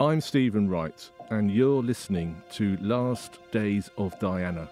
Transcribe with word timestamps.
I'm 0.00 0.20
Stephen 0.20 0.68
Wright, 0.68 1.10
and 1.30 1.50
you're 1.50 1.82
listening 1.82 2.40
to 2.52 2.76
Last 2.80 3.40
Days 3.50 3.90
of 3.98 4.16
Diana, 4.20 4.68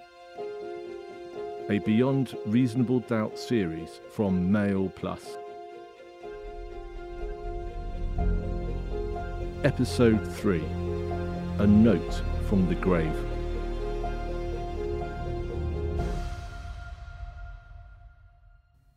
a 1.68 1.80
Beyond 1.80 2.36
Reasonable 2.46 3.00
Doubt 3.00 3.36
series 3.36 3.98
from 4.12 4.52
Mail 4.52 4.88
Plus. 4.94 5.36
Episode 9.64 10.24
3 10.36 10.62
A 11.58 11.66
Note 11.66 12.22
from 12.48 12.68
the 12.68 12.76
Grave. 12.76 13.18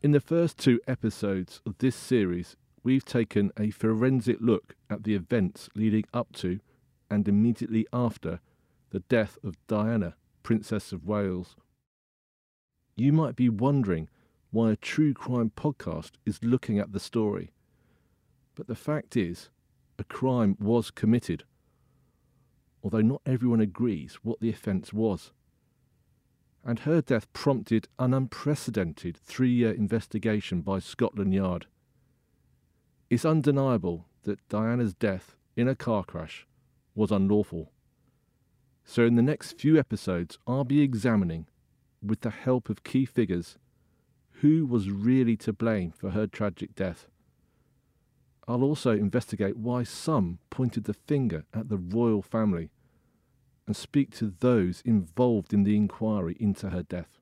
In 0.00 0.12
the 0.12 0.20
first 0.20 0.58
two 0.58 0.80
episodes 0.86 1.60
of 1.66 1.76
this 1.78 1.96
series, 1.96 2.54
we've 2.82 3.04
taken 3.04 3.50
a 3.58 3.70
forensic 3.70 4.38
look 4.40 4.74
at 4.88 5.04
the 5.04 5.14
events 5.14 5.68
leading 5.74 6.04
up 6.14 6.32
to 6.32 6.60
and 7.10 7.28
immediately 7.28 7.86
after 7.92 8.40
the 8.90 9.00
death 9.00 9.38
of 9.44 9.56
Diana, 9.66 10.14
Princess 10.42 10.92
of 10.92 11.04
Wales. 11.04 11.56
You 12.96 13.12
might 13.12 13.36
be 13.36 13.48
wondering 13.48 14.08
why 14.50 14.72
a 14.72 14.76
true 14.76 15.14
crime 15.14 15.52
podcast 15.54 16.12
is 16.26 16.42
looking 16.42 16.78
at 16.78 16.92
the 16.92 17.00
story. 17.00 17.52
But 18.54 18.66
the 18.66 18.74
fact 18.74 19.16
is, 19.16 19.50
a 19.98 20.04
crime 20.04 20.56
was 20.58 20.90
committed, 20.90 21.44
although 22.82 23.00
not 23.00 23.22
everyone 23.24 23.60
agrees 23.60 24.18
what 24.22 24.40
the 24.40 24.50
offence 24.50 24.92
was. 24.92 25.32
And 26.64 26.80
her 26.80 27.00
death 27.00 27.32
prompted 27.32 27.88
an 27.98 28.12
unprecedented 28.12 29.16
three 29.16 29.52
year 29.52 29.70
investigation 29.72 30.60
by 30.60 30.78
Scotland 30.78 31.32
Yard. 31.32 31.66
It's 33.10 33.24
undeniable 33.24 34.06
that 34.22 34.48
Diana's 34.48 34.94
death 34.94 35.34
in 35.56 35.66
a 35.66 35.74
car 35.74 36.04
crash 36.04 36.46
was 36.94 37.10
unlawful. 37.10 37.72
So, 38.84 39.04
in 39.04 39.16
the 39.16 39.22
next 39.22 39.58
few 39.58 39.76
episodes, 39.76 40.38
I'll 40.46 40.64
be 40.64 40.80
examining, 40.80 41.48
with 42.00 42.20
the 42.20 42.30
help 42.30 42.70
of 42.70 42.84
key 42.84 43.04
figures, 43.04 43.58
who 44.42 44.64
was 44.64 44.92
really 44.92 45.36
to 45.38 45.52
blame 45.52 45.90
for 45.90 46.10
her 46.10 46.28
tragic 46.28 46.76
death. 46.76 47.08
I'll 48.46 48.62
also 48.62 48.92
investigate 48.92 49.56
why 49.56 49.82
some 49.82 50.38
pointed 50.48 50.84
the 50.84 50.94
finger 50.94 51.44
at 51.52 51.68
the 51.68 51.78
royal 51.78 52.22
family 52.22 52.70
and 53.66 53.76
speak 53.76 54.12
to 54.18 54.34
those 54.38 54.82
involved 54.84 55.52
in 55.52 55.64
the 55.64 55.76
inquiry 55.76 56.36
into 56.38 56.70
her 56.70 56.84
death. 56.84 57.19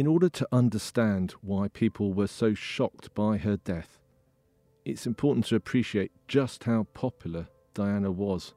In 0.00 0.06
order 0.06 0.30
to 0.30 0.48
understand 0.50 1.32
why 1.42 1.68
people 1.68 2.14
were 2.14 2.26
so 2.26 2.54
shocked 2.54 3.14
by 3.14 3.36
her 3.36 3.58
death, 3.58 3.98
it's 4.86 5.06
important 5.06 5.44
to 5.48 5.56
appreciate 5.56 6.10
just 6.26 6.64
how 6.64 6.86
popular 6.94 7.48
Diana 7.74 8.10
was, 8.10 8.54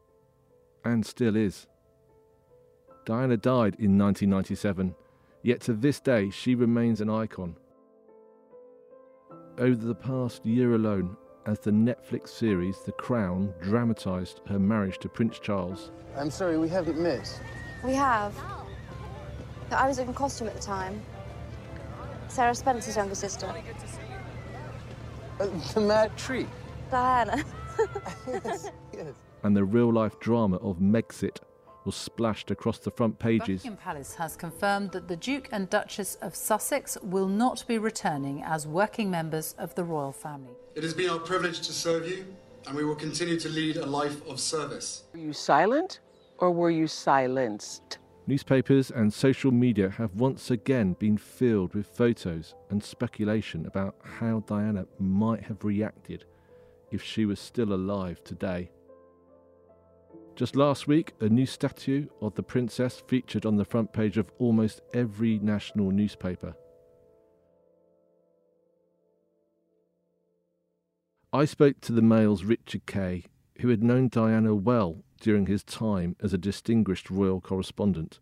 and 0.85 1.05
still 1.05 1.35
is. 1.35 1.67
Diana 3.03 3.35
died 3.35 3.75
in 3.77 3.97
1997, 3.97 4.95
yet 5.41 5.59
to 5.59 5.73
this 5.73 5.99
day 5.99 6.29
she 6.29 6.55
remains 6.55 7.01
an 7.01 7.09
icon. 7.09 7.57
Over 9.57 9.85
the 9.85 9.95
past 9.95 10.45
year 10.45 10.75
alone, 10.75 11.17
as 11.45 11.59
the 11.59 11.71
Netflix 11.71 12.29
series 12.29 12.79
The 12.85 12.93
Crown 12.93 13.53
dramatised 13.61 14.39
her 14.47 14.59
marriage 14.59 14.97
to 14.99 15.09
Prince 15.09 15.39
Charles. 15.39 15.91
I'm 16.15 16.31
sorry, 16.31 16.57
we 16.57 16.69
haven't 16.69 16.97
met. 16.97 17.37
We 17.83 17.95
have. 17.95 18.33
I 19.71 19.89
was 19.89 19.99
in 19.99 20.13
costume 20.13 20.47
at 20.47 20.55
the 20.55 20.61
time. 20.61 21.01
Sarah 22.33 22.55
Spencer's 22.55 22.95
younger 22.95 23.13
sister. 23.13 23.45
Uh, 25.39 25.47
the 25.75 25.81
Mad 25.81 26.17
Tree. 26.17 26.47
Diana. 26.89 27.43
yes, 28.27 28.71
yes. 28.91 29.13
And 29.43 29.55
the 29.55 29.63
real 29.63 29.93
life 29.93 30.19
drama 30.19 30.57
of 30.57 30.77
Megxit 30.77 31.37
was 31.85 31.95
splashed 31.95 32.49
across 32.49 32.79
the 32.79 32.89
front 32.89 33.19
pages. 33.19 33.61
Buckingham 33.61 33.77
Palace 33.77 34.15
has 34.15 34.35
confirmed 34.35 34.93
that 34.93 35.07
the 35.07 35.15
Duke 35.15 35.47
and 35.51 35.69
Duchess 35.69 36.15
of 36.23 36.35
Sussex 36.35 36.97
will 37.03 37.27
not 37.27 37.63
be 37.67 37.77
returning 37.77 38.41
as 38.41 38.65
working 38.65 39.11
members 39.11 39.53
of 39.59 39.75
the 39.75 39.83
royal 39.83 40.11
family. 40.11 40.53
It 40.73 40.81
has 40.81 40.95
been 40.95 41.11
our 41.11 41.19
privilege 41.19 41.61
to 41.67 41.71
serve 41.71 42.07
you, 42.07 42.25
and 42.65 42.75
we 42.75 42.83
will 42.83 42.95
continue 42.95 43.39
to 43.41 43.49
lead 43.49 43.77
a 43.77 43.85
life 43.85 44.25
of 44.27 44.39
service. 44.39 45.03
Were 45.13 45.19
you 45.19 45.33
silent 45.33 45.99
or 46.39 46.49
were 46.49 46.71
you 46.71 46.87
silenced? 46.87 47.99
Newspapers 48.25 48.89
and 48.89 49.13
social 49.13 49.51
media 49.51 49.89
have 49.89 50.15
once 50.15 50.49
again 50.49 50.93
been 50.93 51.17
filled 51.17 51.75
with 51.75 51.87
photos 51.87 52.55
and 52.69 52.81
speculation 52.81 53.65
about 53.65 53.95
how 54.01 54.39
Diana 54.47 54.85
might 54.97 55.43
have 55.43 55.65
reacted 55.65 56.23
if 56.89 57.03
she 57.03 57.25
was 57.25 57.39
still 57.41 57.73
alive 57.73 58.23
today. 58.23 58.71
Just 60.37 60.55
last 60.55 60.87
week, 60.87 61.13
a 61.19 61.27
new 61.27 61.45
statue 61.45 62.07
of 62.21 62.33
the 62.35 62.43
princess 62.43 63.03
featured 63.07 63.45
on 63.45 63.57
the 63.57 63.65
front 63.65 63.91
page 63.91 64.17
of 64.17 64.31
almost 64.39 64.79
every 64.93 65.37
national 65.39 65.91
newspaper. 65.91 66.55
I 71.33 71.43
spoke 71.43 71.81
to 71.81 71.91
the 71.91 72.01
Mail's 72.01 72.45
Richard 72.45 72.85
Kay, 72.85 73.25
who 73.59 73.67
had 73.67 73.83
known 73.83 74.07
Diana 74.07 74.55
well 74.55 75.03
during 75.23 75.45
his 75.45 75.63
time 75.63 76.15
as 76.21 76.33
a 76.33 76.37
distinguished 76.37 77.09
royal 77.09 77.39
correspondent, 77.39 78.19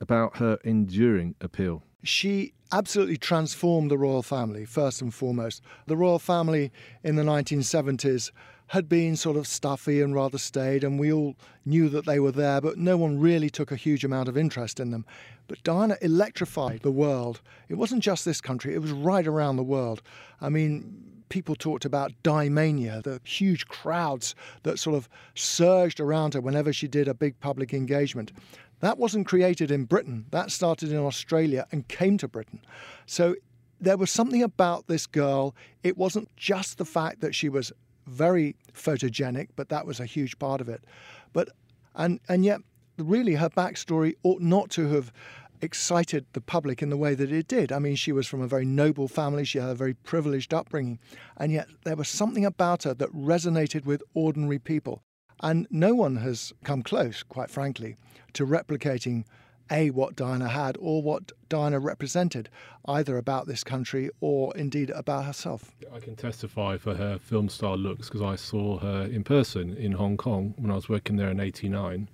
about 0.00 0.38
her 0.38 0.58
enduring 0.64 1.36
appeal. 1.40 1.84
She 2.02 2.52
absolutely 2.72 3.16
transformed 3.16 3.88
the 3.88 3.96
royal 3.96 4.22
family, 4.22 4.64
first 4.64 5.00
and 5.00 5.14
foremost. 5.14 5.62
The 5.86 5.96
royal 5.96 6.18
family 6.18 6.72
in 7.04 7.14
the 7.14 7.22
1970s 7.22 8.32
had 8.68 8.88
been 8.88 9.14
sort 9.14 9.36
of 9.36 9.46
stuffy 9.46 10.00
and 10.00 10.12
rather 10.12 10.36
staid, 10.36 10.82
and 10.82 10.98
we 10.98 11.12
all 11.12 11.36
knew 11.64 11.88
that 11.88 12.04
they 12.04 12.18
were 12.18 12.32
there, 12.32 12.60
but 12.60 12.78
no 12.78 12.96
one 12.96 13.20
really 13.20 13.48
took 13.48 13.70
a 13.70 13.76
huge 13.76 14.04
amount 14.04 14.28
of 14.28 14.36
interest 14.36 14.80
in 14.80 14.90
them. 14.90 15.06
But 15.46 15.62
Diana 15.62 15.96
electrified 16.02 16.80
the 16.80 16.90
world. 16.90 17.40
It 17.68 17.74
wasn't 17.74 18.02
just 18.02 18.24
this 18.24 18.40
country, 18.40 18.74
it 18.74 18.82
was 18.82 18.90
right 18.90 19.26
around 19.26 19.56
the 19.56 19.62
world. 19.62 20.02
I 20.40 20.48
mean, 20.48 21.13
people 21.34 21.56
talked 21.56 21.84
about 21.84 22.12
Dimania, 22.22 23.02
the 23.02 23.20
huge 23.24 23.66
crowds 23.66 24.36
that 24.62 24.78
sort 24.78 24.94
of 24.94 25.08
surged 25.34 25.98
around 25.98 26.34
her 26.34 26.40
whenever 26.40 26.72
she 26.72 26.86
did 26.86 27.08
a 27.08 27.12
big 27.12 27.40
public 27.40 27.74
engagement. 27.74 28.30
That 28.78 28.98
wasn't 28.98 29.26
created 29.26 29.72
in 29.72 29.84
Britain, 29.84 30.26
that 30.30 30.52
started 30.52 30.92
in 30.92 30.98
Australia 30.98 31.66
and 31.72 31.88
came 31.88 32.18
to 32.18 32.28
Britain. 32.28 32.60
So 33.06 33.34
there 33.80 33.96
was 33.96 34.12
something 34.12 34.44
about 34.44 34.86
this 34.86 35.08
girl. 35.08 35.56
It 35.82 35.98
wasn't 35.98 36.28
just 36.36 36.78
the 36.78 36.84
fact 36.84 37.20
that 37.20 37.34
she 37.34 37.48
was 37.48 37.72
very 38.06 38.54
photogenic, 38.72 39.48
but 39.56 39.70
that 39.70 39.86
was 39.86 39.98
a 39.98 40.06
huge 40.06 40.38
part 40.38 40.60
of 40.60 40.68
it. 40.68 40.84
But 41.32 41.48
and 41.96 42.20
and 42.28 42.44
yet 42.44 42.60
really 42.96 43.34
her 43.34 43.50
backstory 43.50 44.14
ought 44.22 44.40
not 44.40 44.70
to 44.70 44.86
have 44.86 45.12
excited 45.60 46.26
the 46.32 46.40
public 46.40 46.82
in 46.82 46.90
the 46.90 46.96
way 46.96 47.14
that 47.14 47.32
it 47.32 47.48
did. 47.48 47.72
I 47.72 47.78
mean, 47.78 47.96
she 47.96 48.12
was 48.12 48.26
from 48.26 48.40
a 48.40 48.46
very 48.48 48.64
noble 48.64 49.08
family, 49.08 49.44
she 49.44 49.58
had 49.58 49.70
a 49.70 49.74
very 49.74 49.94
privileged 49.94 50.52
upbringing, 50.52 50.98
and 51.36 51.52
yet 51.52 51.68
there 51.84 51.96
was 51.96 52.08
something 52.08 52.44
about 52.44 52.82
her 52.84 52.94
that 52.94 53.12
resonated 53.14 53.84
with 53.84 54.02
ordinary 54.14 54.58
people. 54.58 55.02
And 55.40 55.66
no 55.70 55.94
one 55.94 56.16
has 56.16 56.52
come 56.64 56.82
close, 56.82 57.22
quite 57.22 57.50
frankly, 57.50 57.96
to 58.34 58.46
replicating 58.46 59.24
A, 59.70 59.90
what 59.90 60.16
Diana 60.16 60.48
had 60.48 60.76
or 60.80 61.02
what 61.02 61.32
Diana 61.48 61.78
represented, 61.80 62.48
either 62.86 63.18
about 63.18 63.46
this 63.46 63.64
country 63.64 64.10
or 64.20 64.56
indeed 64.56 64.90
about 64.90 65.24
herself. 65.24 65.74
I 65.92 66.00
can 66.00 66.16
testify 66.16 66.76
for 66.76 66.94
her 66.94 67.18
film 67.18 67.48
star 67.48 67.76
looks 67.76 68.08
because 68.08 68.22
I 68.22 68.36
saw 68.36 68.78
her 68.78 69.04
in 69.04 69.24
person 69.24 69.74
in 69.76 69.92
Hong 69.92 70.16
Kong 70.16 70.54
when 70.56 70.70
I 70.70 70.74
was 70.76 70.88
working 70.88 71.16
there 71.16 71.30
in 71.30 71.40
89. 71.40 72.08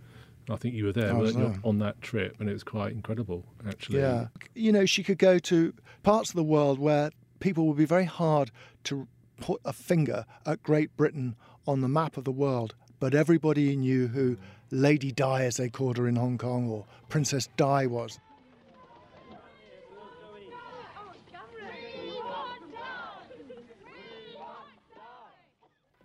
I 0.49 0.57
think 0.57 0.75
you 0.75 0.87
were 0.87 0.93
there, 0.93 1.15
weren't 1.15 1.37
you, 1.37 1.55
on 1.65 1.79
that 1.79 2.01
trip, 2.01 2.37
and 2.41 2.49
it 2.49 2.53
was 2.53 2.65
quite 2.65 2.93
incredible, 2.93 3.45
actually. 3.69 4.01
Yeah. 4.01 4.29
You 4.55 4.73
know, 4.73 4.87
she 4.87 5.03
could 5.03 5.19
go 5.19 5.39
to 5.39 5.75
parts 6.03 6.31
of 6.31 6.37
the 6.37 6.45
world 6.45 6.79
where 6.79 7.11
people 7.41 7.67
would 7.67 7.77
be 7.77 7.85
very 7.85 8.05
hard 8.05 8.51
to 8.85 9.07
put 9.41 9.61
a 9.65 9.73
finger 9.73 10.25
at 10.47 10.63
Great 10.63 10.97
Britain 10.97 11.37
on 11.67 11.81
the 11.81 11.89
map 11.89 12.17
of 12.17 12.25
the 12.25 12.33
world, 12.33 12.75
but 12.99 13.15
everybody 13.15 13.77
knew 13.77 14.09
who 14.09 14.39
Lady 14.71 15.13
Di, 15.13 15.45
as 15.45 15.57
they 15.57 15.69
called 15.69 15.99
her 15.99 16.09
in 16.09 16.17
Hong 16.17 16.39
Kong, 16.39 16.69
or 16.69 16.87
Princess 17.09 17.49
Di 17.57 17.87
was. 17.87 18.19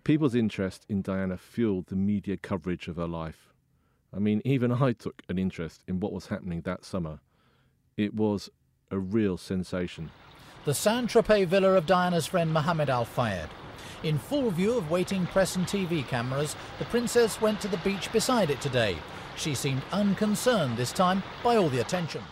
People's 0.03 0.35
interest 0.35 0.85
in 0.87 1.01
Diana 1.01 1.35
fueled 1.35 1.87
the 1.87 1.95
media 1.95 2.37
coverage 2.37 2.87
of 2.87 2.97
her 2.97 3.07
life. 3.07 3.54
I 4.15 4.19
mean, 4.19 4.41
even 4.45 4.71
I 4.71 4.93
took 4.93 5.21
an 5.27 5.37
interest 5.37 5.83
in 5.87 5.99
what 5.99 6.13
was 6.13 6.27
happening 6.27 6.61
that 6.61 6.85
summer. 6.85 7.19
It 7.97 8.13
was 8.13 8.49
a 8.89 8.97
real 8.97 9.37
sensation. 9.37 10.09
The 10.63 10.73
Saint 10.73 11.09
Tropez 11.09 11.47
villa 11.47 11.73
of 11.73 11.85
Diana's 11.85 12.25
friend 12.25 12.51
Mohammed 12.51 12.89
Al 12.89 13.03
Fayed. 13.03 13.49
In 14.03 14.17
full 14.17 14.51
view 14.51 14.77
of 14.77 14.89
waiting 14.89 15.25
press 15.27 15.57
and 15.57 15.67
TV 15.67 16.07
cameras, 16.07 16.55
the 16.79 16.85
princess 16.85 17.41
went 17.41 17.59
to 17.61 17.67
the 17.67 17.77
beach 17.77 18.11
beside 18.13 18.49
it 18.49 18.61
today. 18.61 18.95
She 19.35 19.53
seemed 19.53 19.81
unconcerned 19.91 20.77
this 20.77 20.93
time 20.93 21.21
by 21.43 21.57
all 21.57 21.67
the 21.67 21.81
attention. 21.81 22.23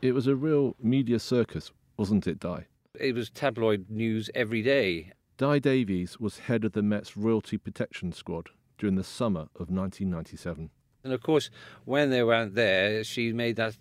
It 0.00 0.12
was 0.12 0.26
a 0.26 0.36
real 0.36 0.74
media 0.80 1.18
circus, 1.18 1.70
wasn't 1.98 2.26
it, 2.26 2.40
Dai? 2.40 2.66
It 2.98 3.14
was 3.14 3.28
tabloid 3.28 3.90
news 3.90 4.30
every 4.34 4.62
day. 4.62 5.12
Dai 5.36 5.58
Davies 5.58 6.18
was 6.18 6.38
head 6.40 6.64
of 6.64 6.72
the 6.72 6.82
Met's 6.82 7.16
Royalty 7.16 7.58
Protection 7.58 8.12
Squad 8.12 8.50
during 8.78 8.94
the 8.94 9.04
summer 9.04 9.48
of 9.56 9.68
1997. 9.68 10.70
And 11.04 11.12
of 11.12 11.22
course, 11.22 11.50
when 11.84 12.10
they 12.10 12.22
weren't 12.22 12.54
there, 12.54 13.04
she 13.04 13.32
made 13.32 13.56
that 13.56 13.76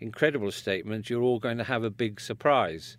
incredible 0.00 0.52
statement 0.52 1.10
you're 1.10 1.22
all 1.22 1.40
going 1.40 1.58
to 1.58 1.64
have 1.64 1.82
a 1.82 1.90
big 1.90 2.20
surprise. 2.20 2.96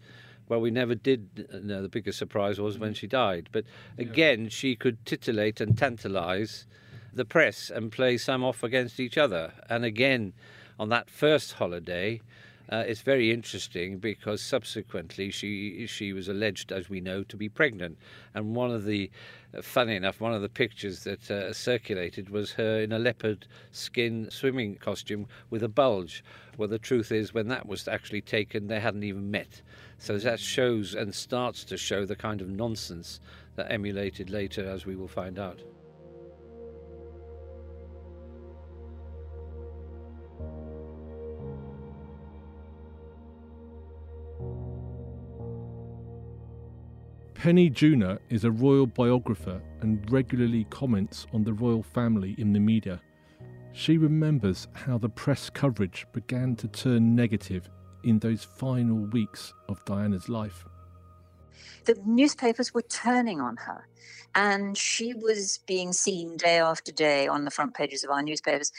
Well, 0.50 0.60
we 0.60 0.71
never 0.71 0.95
did 0.95 1.48
know 1.63 1.81
the 1.83 1.89
biggest 1.89 2.18
surprise 2.18 2.60
was 2.60 2.80
when 2.80 2.95
she 2.95 3.06
died. 3.06 3.50
But 3.51 3.66
again, 3.98 4.50
she 4.50 4.75
could 4.75 5.06
titillate 5.06 5.62
and 5.62 5.77
tantalise 5.77 6.66
the 7.13 7.25
press 7.25 7.69
and 7.69 7.92
play 7.92 8.18
some 8.18 8.44
off 8.44 8.63
against 8.63 9.00
each 9.00 9.18
other. 9.18 9.54
And 9.69 9.86
again, 9.86 10.33
on 10.80 10.89
that 10.89 11.10
first 11.10 11.54
holiday, 11.54 12.22
uh, 12.71 12.83
it's 12.86 13.01
very 13.01 13.31
interesting 13.31 13.98
because 13.98 14.42
subsequently 14.42 15.31
she 15.31 15.88
she 15.88 16.13
was 16.13 16.27
alleged, 16.27 16.71
as 16.71 16.88
we 16.89 17.01
know, 17.01 17.24
to 17.24 17.36
be 17.36 17.50
pregnant. 17.50 17.98
And 18.36 18.56
one 18.56 18.69
of 18.69 18.86
the, 18.86 19.10
uh, 19.57 19.62
funny 19.62 19.95
enough, 19.95 20.21
one 20.21 20.33
of 20.33 20.42
the 20.42 20.50
pictures 20.50 21.04
that 21.04 21.31
uh, 21.31 21.51
circulated 21.51 22.30
was 22.30 22.51
her 22.54 22.80
in 22.80 22.92
a 22.92 23.00
leopard 23.00 23.48
skin 23.71 24.30
swimming 24.30 24.75
costume 24.75 25.27
with 25.50 25.63
a 25.63 25.68
bulge. 25.68 26.24
Well, 26.57 26.69
the 26.69 26.77
truth 26.77 27.12
is, 27.12 27.33
when 27.33 27.48
that 27.48 27.66
was 27.66 27.88
actually 27.88 28.21
taken, 28.21 28.68
they 28.68 28.80
hadn't 28.80 29.04
even 29.04 29.31
met. 29.31 29.62
So 29.98 30.18
that 30.19 30.39
shows 30.39 30.94
and 30.94 31.13
starts 31.15 31.63
to 31.65 31.77
show 31.77 32.06
the 32.06 32.15
kind 32.15 32.39
of 32.39 32.50
nonsense 32.50 33.19
that 33.56 33.72
emulated 33.72 34.30
later, 34.30 34.69
as 34.69 34.86
we 34.86 34.95
will 34.95 35.07
find 35.07 35.39
out. 35.39 35.60
Penny 47.50 47.72
Junor 47.72 48.19
is 48.30 48.44
a 48.44 48.51
royal 48.51 48.86
biographer 48.86 49.60
and 49.81 50.00
regularly 50.12 50.68
comments 50.69 51.25
on 51.34 51.44
the 51.44 51.51
royal 51.51 51.81
family 51.81 52.36
in 52.38 52.54
the 52.54 52.60
media. 52.60 53.01
She 53.72 53.98
remembers 53.98 54.68
how 54.74 55.00
the 55.00 55.10
press 55.10 55.50
coverage 55.50 56.06
began 56.13 56.56
to 56.57 56.68
turn 56.68 57.16
negative 57.16 57.68
in 58.04 58.19
those 58.19 58.44
final 58.44 58.98
weeks 58.98 59.51
of 59.68 59.84
Diana's 59.86 60.30
life. 60.30 60.63
The 61.86 61.98
newspapers 62.06 62.72
were 62.72 62.84
turning 62.84 63.42
on 63.42 63.57
her, 63.57 63.88
and 64.36 64.78
she 64.78 65.16
was 65.16 65.57
being 65.66 65.92
seen 65.92 66.38
day 66.38 66.60
after 66.60 66.92
day 66.92 67.28
on 67.28 67.46
the 67.46 67.51
front 67.51 67.74
pages 67.74 68.04
of 68.04 68.12
our 68.12 68.22
newspapers 68.22 68.72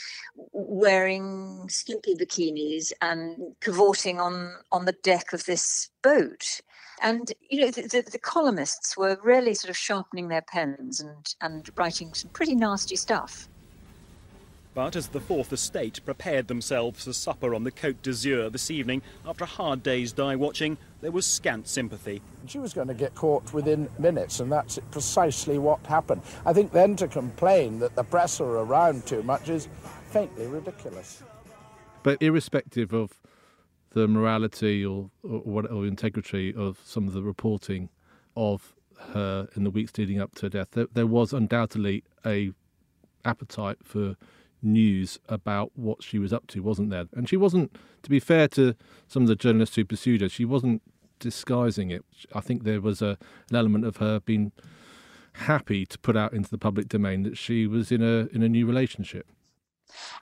wearing 0.52 1.69
skimpy 1.69 2.14
bikinis 2.14 2.93
and 3.02 3.56
cavorting 3.58 4.20
on, 4.20 4.55
on 4.70 4.84
the 4.84 4.93
deck 5.02 5.32
of 5.32 5.44
this 5.46 5.90
boat 6.02 6.61
and 7.00 7.32
you 7.49 7.62
know 7.62 7.70
the, 7.70 7.82
the, 7.82 8.02
the, 8.12 8.19
columnists 8.19 8.97
were 8.97 9.19
really 9.23 9.55
sort 9.55 9.70
of 9.70 9.76
sharpening 9.76 10.29
their 10.29 10.43
pens 10.43 11.00
and, 11.00 11.35
and 11.41 11.70
writing 11.76 12.14
some 12.14 12.31
pretty 12.31 12.55
nasty 12.55 12.97
stuff. 12.97 13.49
But 14.73 14.94
as 14.94 15.08
the 15.08 15.20
Fourth 15.20 15.52
Estate 15.52 16.00
prepared 16.05 16.47
themselves 16.47 17.05
for 17.05 17.12
supper 17.12 17.55
on 17.56 17.64
the 17.64 17.73
Côte 17.73 18.02
d'Azur 18.02 18.50
this 18.50 18.70
evening, 18.70 19.02
after 19.26 19.43
a 19.43 19.49
hard 19.49 19.82
day's 19.82 20.12
Di 20.12 20.37
watching, 20.37 20.79
there 21.00 21.11
was 21.11 21.26
scant 21.26 21.67
sympathy. 21.67 22.23
She 22.47 22.58
was 22.58 22.73
going 22.73 22.87
to 22.87 22.94
get 22.94 23.17
caught 23.17 23.53
within 23.53 23.88
minutes, 23.99 24.38
and 24.38 24.50
that's 24.50 24.79
precisely 24.93 25.58
what 25.58 25.85
happened. 25.87 26.23
I 26.46 26.53
think 26.53 26.70
then 26.70 26.94
to 26.96 27.08
complain 27.08 27.81
that 27.81 27.96
the 27.96 28.05
press 28.05 28.41
are 28.41 28.58
around 28.58 29.06
too 29.06 29.25
much 29.25 29.49
is 29.49 29.67
faintly 30.11 30.46
ridiculous. 30.46 31.25
But 32.05 32.23
irrespective 32.23 32.93
of 32.93 33.19
the 33.92 34.06
morality 34.06 34.84
or, 34.84 35.10
or, 35.22 35.66
or 35.66 35.87
integrity 35.87 36.54
of 36.54 36.81
some 36.84 37.08
of 37.08 37.12
the 37.12 37.22
reporting 37.22 37.88
of 38.37 38.75
her 39.12 39.48
in 39.56 39.64
the 39.64 39.70
weeks 39.70 39.96
leading 39.98 40.20
up 40.20 40.34
to 40.37 40.42
her 40.42 40.48
death. 40.48 40.69
There, 40.72 40.87
there, 40.92 41.06
was 41.06 41.32
undoubtedly 41.32 42.04
a 42.25 42.52
appetite 43.25 43.78
for 43.82 44.16
news 44.62 45.19
about 45.28 45.72
what 45.75 46.02
she 46.02 46.19
was 46.19 46.32
up 46.32 46.46
to, 46.48 46.62
wasn't 46.62 46.90
there? 46.90 47.06
And 47.14 47.28
she 47.28 47.37
wasn't, 47.37 47.76
to 48.02 48.10
be 48.10 48.20
fair 48.20 48.46
to 48.48 48.75
some 49.08 49.22
of 49.22 49.28
the 49.28 49.37
journalists 49.37 49.76
who 49.76 49.84
pursued 49.84 50.20
her, 50.20 50.28
she 50.28 50.44
wasn't 50.44 50.82
disguising 51.19 51.90
it. 51.90 52.04
I 52.34 52.40
think 52.40 52.64
there 52.64 52.81
was 52.81 53.02
a, 53.02 53.19
an 53.50 53.56
element 53.56 53.84
of 53.84 53.96
her 53.96 54.20
being 54.20 54.52
happy 55.34 55.86
to 55.86 55.98
put 55.98 56.16
out 56.16 56.32
into 56.32 56.50
the 56.50 56.58
public 56.58 56.88
domain 56.88 57.22
that 57.22 57.38
she 57.38 57.66
was 57.66 57.93
in 57.93 58.02
a 58.02 58.28
in 58.34 58.43
a 58.43 58.48
new 58.48 58.66
relationship. 58.66 59.26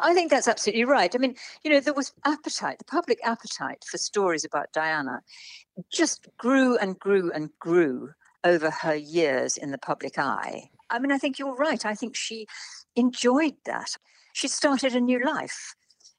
I 0.00 0.14
think 0.14 0.30
that's 0.30 0.48
absolutely 0.48 0.84
right. 0.84 1.14
I 1.14 1.18
mean, 1.18 1.34
you 1.62 1.70
know, 1.70 1.80
there 1.80 1.94
was 1.94 2.12
appetite, 2.24 2.78
the 2.78 2.84
public 2.84 3.18
appetite 3.24 3.84
for 3.88 3.98
stories 3.98 4.44
about 4.44 4.72
Diana 4.72 5.22
just 5.92 6.28
grew 6.38 6.76
and 6.78 6.98
grew 6.98 7.30
and 7.32 7.50
grew 7.58 8.10
over 8.44 8.70
her 8.70 8.94
years 8.94 9.56
in 9.56 9.70
the 9.70 9.78
public 9.78 10.18
eye. 10.18 10.70
I 10.90 10.98
mean, 10.98 11.12
I 11.12 11.18
think 11.18 11.38
you're 11.38 11.54
right. 11.54 11.84
I 11.84 11.94
think 11.94 12.16
she 12.16 12.46
enjoyed 12.96 13.56
that. 13.66 13.96
She 14.32 14.48
started 14.48 14.94
a 14.94 15.00
new 15.00 15.24
life. 15.24 15.74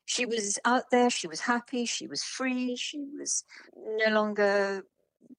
She 0.06 0.25
was 0.25 0.57
out 0.66 0.90
there, 0.90 1.10
she 1.10 1.28
was 1.28 1.42
happy, 1.42 1.86
she 1.86 2.07
was 2.07 2.24
free, 2.24 2.75
she 2.75 3.06
was 3.19 3.44
no 3.75 4.12
longer 4.12 4.84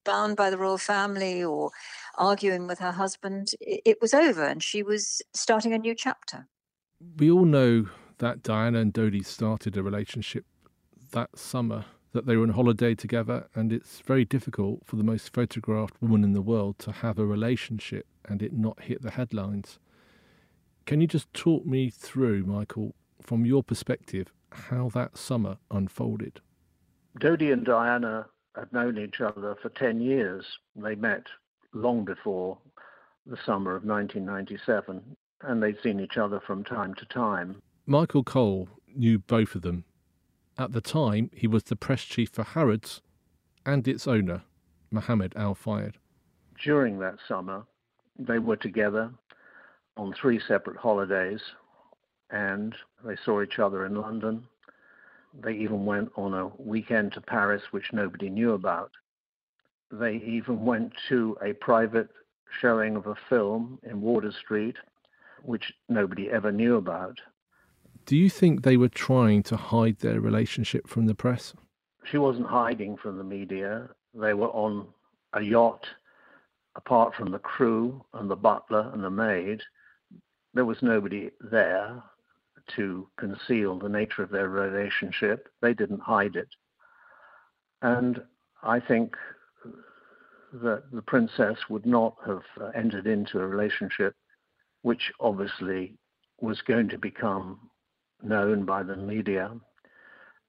bound 0.05 0.37
by 0.37 0.49
the 0.49 0.59
royal 0.59 0.79
family 0.79 1.43
or 1.43 1.73
arguing 2.17 2.67
with 2.67 2.79
her 2.79 2.93
husband. 2.93 3.51
It, 3.61 3.99
was 4.01 4.15
over 4.15 4.45
and 4.45 4.63
she 4.63 4.83
was 4.83 5.23
starting 5.35 5.73
a 5.73 5.79
new 5.79 5.95
chapter. 5.95 6.47
We 7.17 7.31
all 7.31 7.45
know 7.45 7.89
that 8.21 8.43
Diana 8.43 8.79
and 8.79 8.93
Dodi 8.93 9.25
started 9.25 9.77
a 9.77 9.83
relationship 9.83 10.45
that 11.13 11.39
summer, 11.39 11.87
that 12.13 12.27
they 12.27 12.37
were 12.37 12.45
on 12.45 12.51
holiday 12.51 12.95
together, 12.95 13.49
and 13.55 13.73
it's 13.73 14.01
very 14.01 14.25
difficult 14.25 14.83
for 14.85 14.97
the 14.97 15.05
most 15.05 15.33
photographed 15.33 16.01
woman 16.01 16.23
in 16.23 16.33
the 16.33 16.43
world 16.43 16.79
to 16.79 16.93
have 16.93 17.19
a 17.19 17.27
relationship 17.27 18.07
and 18.27 18.43
it 18.43 18.53
not 18.53 18.83
hit 18.85 19.03
the 19.03 19.11
headlines. 19.11 19.79
Can 20.87 21.01
you 21.01 21.07
just 21.07 21.33
talk 21.33 21.65
me 21.67 21.91
through, 21.91 22.45
Michael, 22.45 22.95
from 23.23 23.45
your 23.45 23.63
perspective, 23.63 24.33
how 24.53 24.91
that 24.91 25.17
summer 25.17 25.57
unfolded? 25.71 26.41
Dodi 27.19 27.53
and 27.53 27.65
Diana 27.65 28.27
had 28.55 28.73
known 28.73 28.99
each 28.99 29.21
other 29.21 29.57
for 29.63 29.71
10 29.71 30.01
years. 30.01 30.45
They 30.77 30.95
met 30.95 31.27
long 31.73 32.05
before 32.05 32.59
the 33.27 33.39
summer 33.47 33.75
of 33.75 33.85
1997, 33.85 35.17
and 35.43 35.63
they'd 35.63 35.81
seen 35.83 36.01
each 36.01 36.19
other 36.19 36.41
from 36.47 36.65
time 36.65 36.95
to 36.95 37.07
time. 37.07 37.63
Michael 37.87 38.25
Cole 38.25 38.69
knew 38.95 39.19
both 39.19 39.55
of 39.55 39.63
them. 39.63 39.85
At 40.59 40.73
the 40.73 40.81
time, 40.81 41.31
he 41.35 41.47
was 41.47 41.65
the 41.65 41.77
press 41.77 42.03
chief 42.03 42.31
for 42.31 42.45
Harrods 42.45 43.01
and 43.65 43.87
its 43.89 44.07
owner, 44.07 44.43
Mohammed 44.91 45.35
Al 45.37 45.55
Fayed. 45.55 45.95
During 46.63 46.99
that 46.99 47.17
summer, 47.27 47.65
they 48.19 48.39
were 48.39 48.57
together 48.57 49.11
on 49.97 50.13
three 50.13 50.41
separate 50.41 50.77
holidays 50.77 51.41
and 52.31 52.75
they 53.05 53.17
saw 53.25 53.43
each 53.43 53.59
other 53.59 53.87
in 53.87 53.95
London. 53.95 54.47
They 55.43 55.55
even 55.55 55.85
went 55.85 56.11
on 56.17 56.35
a 56.35 56.49
weekend 56.59 57.13
to 57.13 57.21
Paris, 57.21 57.63
which 57.71 57.93
nobody 57.93 58.29
knew 58.29 58.53
about. 58.53 58.91
They 59.91 60.17
even 60.17 60.65
went 60.65 60.93
to 61.09 61.37
a 61.43 61.53
private 61.55 62.09
showing 62.61 62.97
of 62.97 63.07
a 63.07 63.17
film 63.29 63.79
in 63.83 64.01
Wardour 64.01 64.33
Street, 64.33 64.77
which 65.43 65.73
nobody 65.89 66.31
ever 66.31 66.53
knew 66.53 66.77
about. 66.77 67.19
Do 68.11 68.17
you 68.17 68.29
think 68.29 68.63
they 68.63 68.77
were 68.77 68.89
trying 68.89 69.45
to 69.45 69.57
hide 69.57 70.01
their 70.01 70.21
relationship 70.21 70.89
from 70.89 71.07
the 71.07 71.15
press? 71.15 71.55
She 72.03 72.19
wasn't 72.19 72.49
hiding 72.49 72.97
from 72.97 73.19
the 73.19 73.23
media. 73.23 73.89
They 74.15 74.35
were 74.35 74.49
on 74.49 74.89
a 75.33 75.41
yacht, 75.41 75.87
apart 76.75 77.15
from 77.15 77.31
the 77.31 77.39
crew 77.39 78.05
and 78.13 78.29
the 78.29 78.35
butler 78.35 78.91
and 78.93 79.05
the 79.05 79.11
maid. 79.11 79.63
There 80.55 80.65
was 80.65 80.83
nobody 80.83 81.31
there 81.53 82.03
to 82.75 83.07
conceal 83.17 83.79
the 83.79 83.89
nature 83.89 84.25
of 84.25 84.31
their 84.31 84.49
relationship. 84.49 85.49
They 85.63 85.73
didn't 85.73 86.01
hide 86.01 86.35
it. 86.35 86.49
And 87.81 88.21
I 88.65 88.81
think 88.81 89.15
that 90.53 90.83
the 90.91 91.03
princess 91.03 91.59
would 91.69 91.87
not 91.87 92.17
have 92.27 92.43
entered 92.75 93.07
into 93.07 93.39
a 93.39 93.47
relationship 93.47 94.17
which 94.83 95.13
obviously 95.21 95.97
was 96.41 96.61
going 96.63 96.89
to 96.89 96.99
become 96.99 97.70
known 98.23 98.65
by 98.65 98.83
the 98.83 98.97
media, 98.97 99.53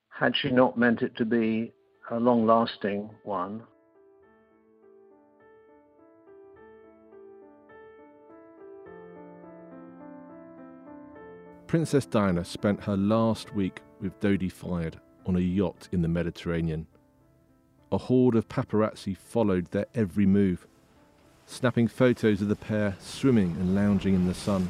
had 0.09 0.35
she 0.35 0.49
not 0.49 0.77
meant 0.77 1.01
it 1.01 1.15
to 1.17 1.25
be 1.25 1.73
a 2.09 2.19
long 2.19 2.45
lasting 2.45 3.09
one. 3.23 3.63
Princess 11.67 12.05
Diana 12.05 12.43
spent 12.43 12.83
her 12.83 12.97
last 12.97 13.55
week 13.55 13.81
with 14.01 14.19
Dodi 14.19 14.51
Fayed 14.51 14.99
on 15.25 15.37
a 15.37 15.39
yacht 15.39 15.87
in 15.93 16.01
the 16.01 16.09
Mediterranean. 16.09 16.85
A 17.93 17.97
horde 17.97 18.35
of 18.35 18.49
paparazzi 18.49 19.15
followed 19.15 19.67
their 19.67 19.85
every 19.95 20.25
move, 20.25 20.67
snapping 21.45 21.87
photos 21.87 22.41
of 22.41 22.49
the 22.49 22.57
pair 22.57 22.97
swimming 22.99 23.51
and 23.51 23.73
lounging 23.73 24.15
in 24.15 24.27
the 24.27 24.33
sun. 24.33 24.69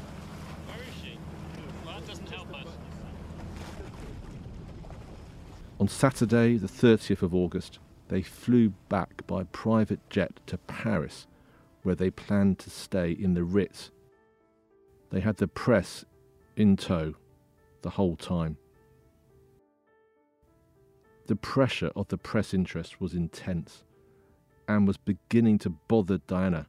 On 5.81 5.87
Saturday, 5.87 6.57
the 6.57 6.67
30th 6.67 7.23
of 7.23 7.33
August, 7.33 7.79
they 8.07 8.21
flew 8.21 8.69
back 8.87 9.25
by 9.25 9.45
private 9.45 9.99
jet 10.11 10.39
to 10.45 10.59
Paris, 10.59 11.25
where 11.81 11.95
they 11.95 12.11
planned 12.11 12.59
to 12.59 12.69
stay 12.69 13.09
in 13.09 13.33
the 13.33 13.43
Ritz. 13.43 13.89
They 15.09 15.21
had 15.21 15.37
the 15.37 15.47
press 15.47 16.05
in 16.55 16.77
tow 16.77 17.15
the 17.81 17.89
whole 17.89 18.15
time. 18.15 18.57
The 21.25 21.35
pressure 21.35 21.91
of 21.95 22.09
the 22.09 22.17
press 22.19 22.53
interest 22.53 23.01
was 23.01 23.15
intense 23.15 23.83
and 24.67 24.85
was 24.85 24.97
beginning 24.97 25.57
to 25.59 25.71
bother 25.71 26.19
Diana, 26.19 26.67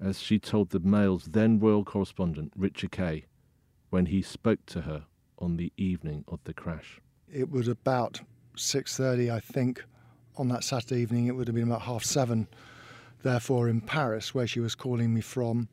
as 0.00 0.18
she 0.18 0.40
told 0.40 0.70
the 0.70 0.80
Mail's 0.80 1.26
then 1.26 1.60
royal 1.60 1.84
correspondent, 1.84 2.52
Richard 2.56 2.90
Kay, 2.90 3.26
when 3.90 4.06
he 4.06 4.20
spoke 4.20 4.66
to 4.66 4.80
her 4.80 5.04
on 5.38 5.58
the 5.58 5.72
evening 5.76 6.24
of 6.26 6.40
the 6.42 6.52
crash. 6.52 7.00
It 7.32 7.50
was 7.50 7.68
about 7.68 8.20
6.30, 8.56 9.30
I 9.32 9.40
think, 9.40 9.84
on 10.36 10.48
that 10.48 10.64
Saturday 10.64 11.00
evening. 11.00 11.26
It 11.26 11.32
would 11.32 11.48
have 11.48 11.54
been 11.54 11.68
about 11.68 11.82
half 11.82 12.04
seven, 12.04 12.48
therefore, 13.22 13.68
in 13.68 13.80
Paris, 13.80 14.34
where 14.34 14.46
she 14.46 14.60
was 14.60 14.74
calling 14.74 15.12
me 15.12 15.20
from 15.20 15.68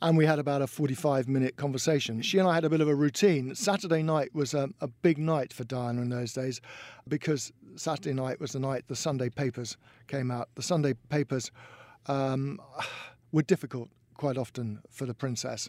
and 0.00 0.16
we 0.16 0.26
had 0.26 0.38
about 0.38 0.62
a 0.62 0.66
45 0.66 1.28
minute 1.28 1.56
conversation. 1.56 2.22
She 2.22 2.38
and 2.38 2.48
I 2.48 2.54
had 2.54 2.64
a 2.64 2.70
bit 2.70 2.80
of 2.80 2.88
a 2.88 2.94
routine. 2.94 3.54
Saturday 3.54 4.02
night 4.02 4.34
was 4.34 4.54
a, 4.54 4.70
a, 4.80 4.88
big 4.88 5.18
night 5.18 5.52
for 5.52 5.64
Diana 5.64 6.02
in 6.02 6.08
those 6.08 6.32
days 6.32 6.60
because 7.08 7.52
Saturday 7.76 8.12
night 8.12 8.40
was 8.40 8.52
the 8.52 8.60
night 8.60 8.84
the 8.86 8.96
Sunday 8.96 9.28
papers 9.28 9.76
came 10.06 10.30
out. 10.30 10.48
The 10.54 10.62
Sunday 10.62 10.94
papers 11.08 11.50
um, 12.06 12.60
were 13.32 13.42
difficult 13.42 13.88
quite 14.14 14.38
often 14.38 14.80
for 14.90 15.06
the 15.06 15.14
princess. 15.14 15.68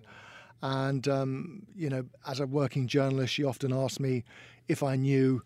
And, 0.62 1.08
um, 1.08 1.66
you 1.76 1.90
know, 1.90 2.06
as 2.28 2.40
a 2.40 2.46
working 2.46 2.88
journalist, 2.88 3.34
she 3.34 3.44
often 3.44 3.72
asked 3.72 4.00
me 4.00 4.26
if 4.70 4.82
I 4.82 4.96
knew 4.96 5.44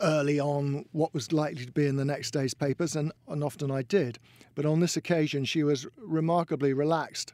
early 0.00 0.38
on 0.38 0.84
what 0.92 1.14
was 1.14 1.32
likely 1.32 1.64
to 1.64 1.72
be 1.72 1.86
in 1.86 1.96
the 1.96 2.04
next 2.04 2.32
day's 2.32 2.52
papers, 2.54 2.96
and, 2.96 3.12
and 3.28 3.42
often 3.42 3.70
I 3.70 3.82
did. 3.82 4.18
But 4.54 4.66
on 4.66 4.80
this 4.80 4.96
occasion, 4.96 5.46
she 5.46 5.62
was 5.62 5.86
remarkably 5.96 6.74
relaxed 6.74 7.32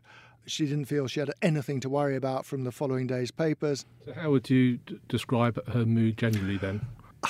she 0.49 0.67
didn't 0.67 0.87
feel 0.87 1.07
she 1.07 1.21
had 1.21 1.31
anything 1.43 1.81
to 1.81 1.89
worry 1.89 2.17
about 2.17 2.47
from 2.47 2.65
the 2.65 2.73
following 2.73 3.07
day's 3.07 3.31
papers. 3.31 3.85
So, 4.05 4.13
how 4.13 4.31
would 4.31 4.49
you 4.51 4.79
d- 4.79 4.99
describe 5.09 5.65
her 5.69 5.85
mood 5.85 6.17
generally 6.17 6.57
then? 6.57 6.81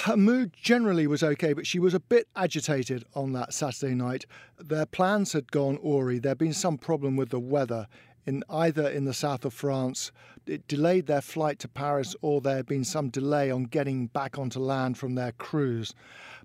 Her 0.04 0.16
mood 0.16 0.52
generally 0.60 1.06
was 1.06 1.22
okay, 1.22 1.52
but 1.52 1.66
she 1.66 1.78
was 1.78 1.94
a 1.94 2.00
bit 2.00 2.28
agitated 2.36 3.04
on 3.14 3.32
that 3.32 3.54
Saturday 3.54 3.94
night. 3.94 4.26
Their 4.58 4.86
plans 4.86 5.32
had 5.32 5.50
gone 5.50 5.78
awry. 5.84 6.18
There'd 6.18 6.38
been 6.38 6.52
some 6.52 6.78
problem 6.78 7.16
with 7.16 7.30
the 7.30 7.40
weather 7.40 7.88
in 8.28 8.44
either 8.50 8.86
in 8.86 9.06
the 9.06 9.14
south 9.14 9.46
of 9.46 9.54
France. 9.54 10.12
It 10.46 10.68
delayed 10.68 11.06
their 11.06 11.22
flight 11.22 11.58
to 11.60 11.68
Paris, 11.68 12.14
or 12.20 12.42
there 12.42 12.56
had 12.56 12.66
been 12.66 12.84
some 12.84 13.08
delay 13.08 13.50
on 13.50 13.64
getting 13.64 14.08
back 14.08 14.38
onto 14.38 14.58
land 14.58 14.98
from 14.98 15.14
their 15.14 15.32
cruise. 15.32 15.94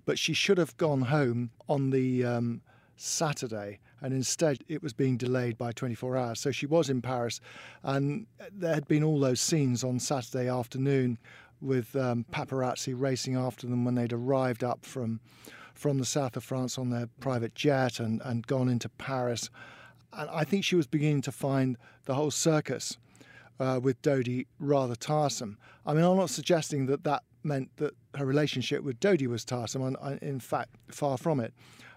But 0.06 0.18
she 0.18 0.32
should 0.32 0.56
have 0.56 0.74
gone 0.78 1.02
home 1.02 1.50
on 1.68 1.90
the 1.90 2.24
um, 2.24 2.62
Saturday, 2.96 3.80
and 4.00 4.14
instead 4.14 4.64
it 4.66 4.82
was 4.82 4.94
being 4.94 5.18
delayed 5.18 5.58
by 5.58 5.72
24 5.72 6.16
hours. 6.16 6.40
So 6.40 6.50
she 6.50 6.64
was 6.64 6.88
in 6.88 7.02
Paris, 7.02 7.38
and 7.82 8.26
there 8.50 8.74
had 8.74 8.88
been 8.88 9.04
all 9.04 9.20
those 9.20 9.40
scenes 9.40 9.84
on 9.84 9.98
Saturday 9.98 10.48
afternoon 10.48 11.18
with 11.60 11.94
um, 11.96 12.24
paparazzi 12.32 12.94
racing 12.98 13.36
after 13.36 13.66
them 13.66 13.84
when 13.84 13.94
they'd 13.94 14.12
arrived 14.12 14.64
up 14.64 14.86
from 14.86 15.20
from 15.74 15.98
the 15.98 16.04
south 16.04 16.36
of 16.36 16.44
France 16.44 16.78
on 16.78 16.90
their 16.90 17.08
private 17.18 17.54
jet 17.56 17.98
and, 17.98 18.22
and 18.24 18.46
gone 18.46 18.68
into 18.68 18.88
Paris. 18.88 19.50
And 20.16 20.30
I 20.30 20.44
think 20.44 20.64
she 20.64 20.76
was 20.76 20.86
beginning 20.86 21.22
to 21.22 21.32
find 21.32 21.76
the 22.04 22.14
whole 22.14 22.30
circus 22.30 22.96
uh, 23.60 23.80
with 23.82 24.00
Dodi 24.02 24.46
rather 24.58 24.94
tiresome. 24.94 25.58
I 25.86 25.94
mean, 25.94 26.04
I'm 26.04 26.16
not 26.16 26.30
suggesting 26.30 26.86
that 26.86 27.04
that 27.04 27.22
meant 27.42 27.70
that 27.76 27.94
her 28.14 28.24
relationship 28.24 28.82
with 28.82 29.00
Dodi 29.00 29.26
was 29.26 29.44
tiresome. 29.44 29.96
in 30.22 30.40
fact, 30.40 30.70
far 30.88 31.18
from 31.18 31.40
it. 31.40 31.52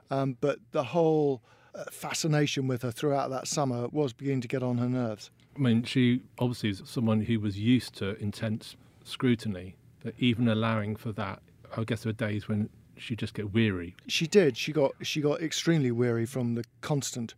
Um, 0.09 0.37
but 0.39 0.59
the 0.71 0.83
whole 0.83 1.41
uh, 1.75 1.85
fascination 1.91 2.67
with 2.67 2.81
her 2.81 2.91
throughout 2.91 3.29
that 3.29 3.47
summer 3.47 3.87
was 3.89 4.13
beginning 4.13 4.41
to 4.41 4.47
get 4.47 4.63
on 4.63 4.77
her 4.77 4.89
nerves. 4.89 5.31
I 5.55 5.59
mean, 5.59 5.83
she 5.83 6.21
obviously 6.39 6.69
is 6.69 6.81
someone 6.85 7.21
who 7.21 7.39
was 7.39 7.57
used 7.57 7.95
to 7.95 8.15
intense 8.21 8.75
scrutiny, 9.03 9.75
but 10.03 10.13
even 10.17 10.47
allowing 10.47 10.95
for 10.95 11.11
that, 11.13 11.41
I 11.75 11.83
guess 11.83 12.03
there 12.03 12.09
were 12.11 12.13
days 12.13 12.47
when 12.47 12.69
she 12.97 13.15
just 13.15 13.33
get 13.33 13.53
weary. 13.53 13.95
She 14.07 14.27
did. 14.27 14.57
She 14.57 14.71
got 14.71 14.93
she 15.01 15.21
got 15.21 15.41
extremely 15.41 15.91
weary 15.91 16.25
from 16.25 16.55
the 16.55 16.63
constant 16.81 17.35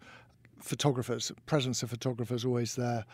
photographers, 0.62 1.32
presence 1.46 1.84
of 1.84 1.90
photographers 1.90 2.46
always 2.46 2.76
there, 2.76 3.06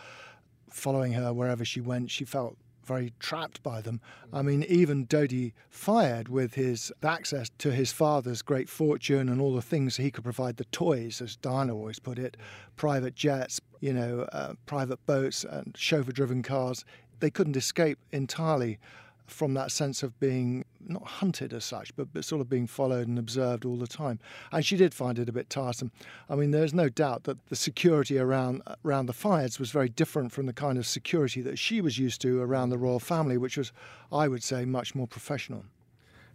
following 0.69 1.13
her 1.13 1.33
wherever 1.33 1.63
she 1.63 1.81
went. 1.81 2.11
She 2.11 2.25
felt 2.25 2.57
very 2.85 3.13
trapped 3.19 3.63
by 3.63 3.81
them. 3.81 3.99
I 4.31 4.43
mean, 4.43 4.63
even 4.63 5.07
Dodi 5.07 5.53
Fayed, 5.69 6.29
with 6.29 6.53
his 6.53 6.91
access 7.01 7.49
to 7.57 7.71
his 7.71 7.91
father's 7.91 8.41
great 8.41 8.69
fortune 8.69 9.27
and 9.27 9.41
all 9.41 9.55
the 9.55 9.61
things 9.61 9.97
he 9.97 10.11
could 10.11 10.23
provide, 10.23 10.57
the 10.57 10.65
toys, 10.65 11.21
as 11.21 11.35
Diana 11.35 11.73
always 11.75 11.99
put 11.99 12.19
it, 12.19 12.37
private 12.75 13.15
jets, 13.15 13.59
you 13.79 13.93
know, 13.93 14.27
uh, 14.31 14.53
private 14.65 15.03
boats 15.05 15.43
and 15.43 15.75
chauffeur-driven 15.75 16.43
cars. 16.43 16.85
They 17.19 17.31
couldn't 17.31 17.57
escape 17.57 17.97
entirely 18.11 18.77
from 19.27 19.53
that 19.55 19.71
sense 19.71 20.03
of 20.03 20.19
being 20.19 20.65
not 20.87 21.05
hunted 21.05 21.53
as 21.53 21.65
such, 21.65 21.95
but, 21.95 22.13
but 22.13 22.23
sort 22.23 22.41
of 22.41 22.49
being 22.49 22.67
followed 22.67 23.07
and 23.07 23.17
observed 23.17 23.65
all 23.65 23.77
the 23.77 23.87
time. 23.87 24.19
And 24.51 24.65
she 24.65 24.77
did 24.77 24.93
find 24.93 25.17
it 25.17 25.29
a 25.29 25.31
bit 25.31 25.49
tiresome. 25.49 25.91
I 26.29 26.35
mean, 26.35 26.51
there's 26.51 26.73
no 26.73 26.89
doubt 26.89 27.23
that 27.23 27.43
the 27.47 27.55
security 27.55 28.17
around 28.19 28.61
around 28.83 29.07
the 29.07 29.13
Fayeds 29.13 29.59
was 29.59 29.71
very 29.71 29.89
different 29.89 30.31
from 30.31 30.45
the 30.45 30.53
kind 30.53 30.77
of 30.77 30.85
security 30.85 31.41
that 31.41 31.57
she 31.57 31.81
was 31.81 31.97
used 31.97 32.21
to 32.21 32.41
around 32.41 32.69
the 32.69 32.77
royal 32.77 32.99
family, 32.99 33.37
which 33.37 33.57
was, 33.57 33.71
I 34.11 34.27
would 34.27 34.43
say, 34.43 34.65
much 34.65 34.95
more 34.95 35.07
professional. 35.07 35.65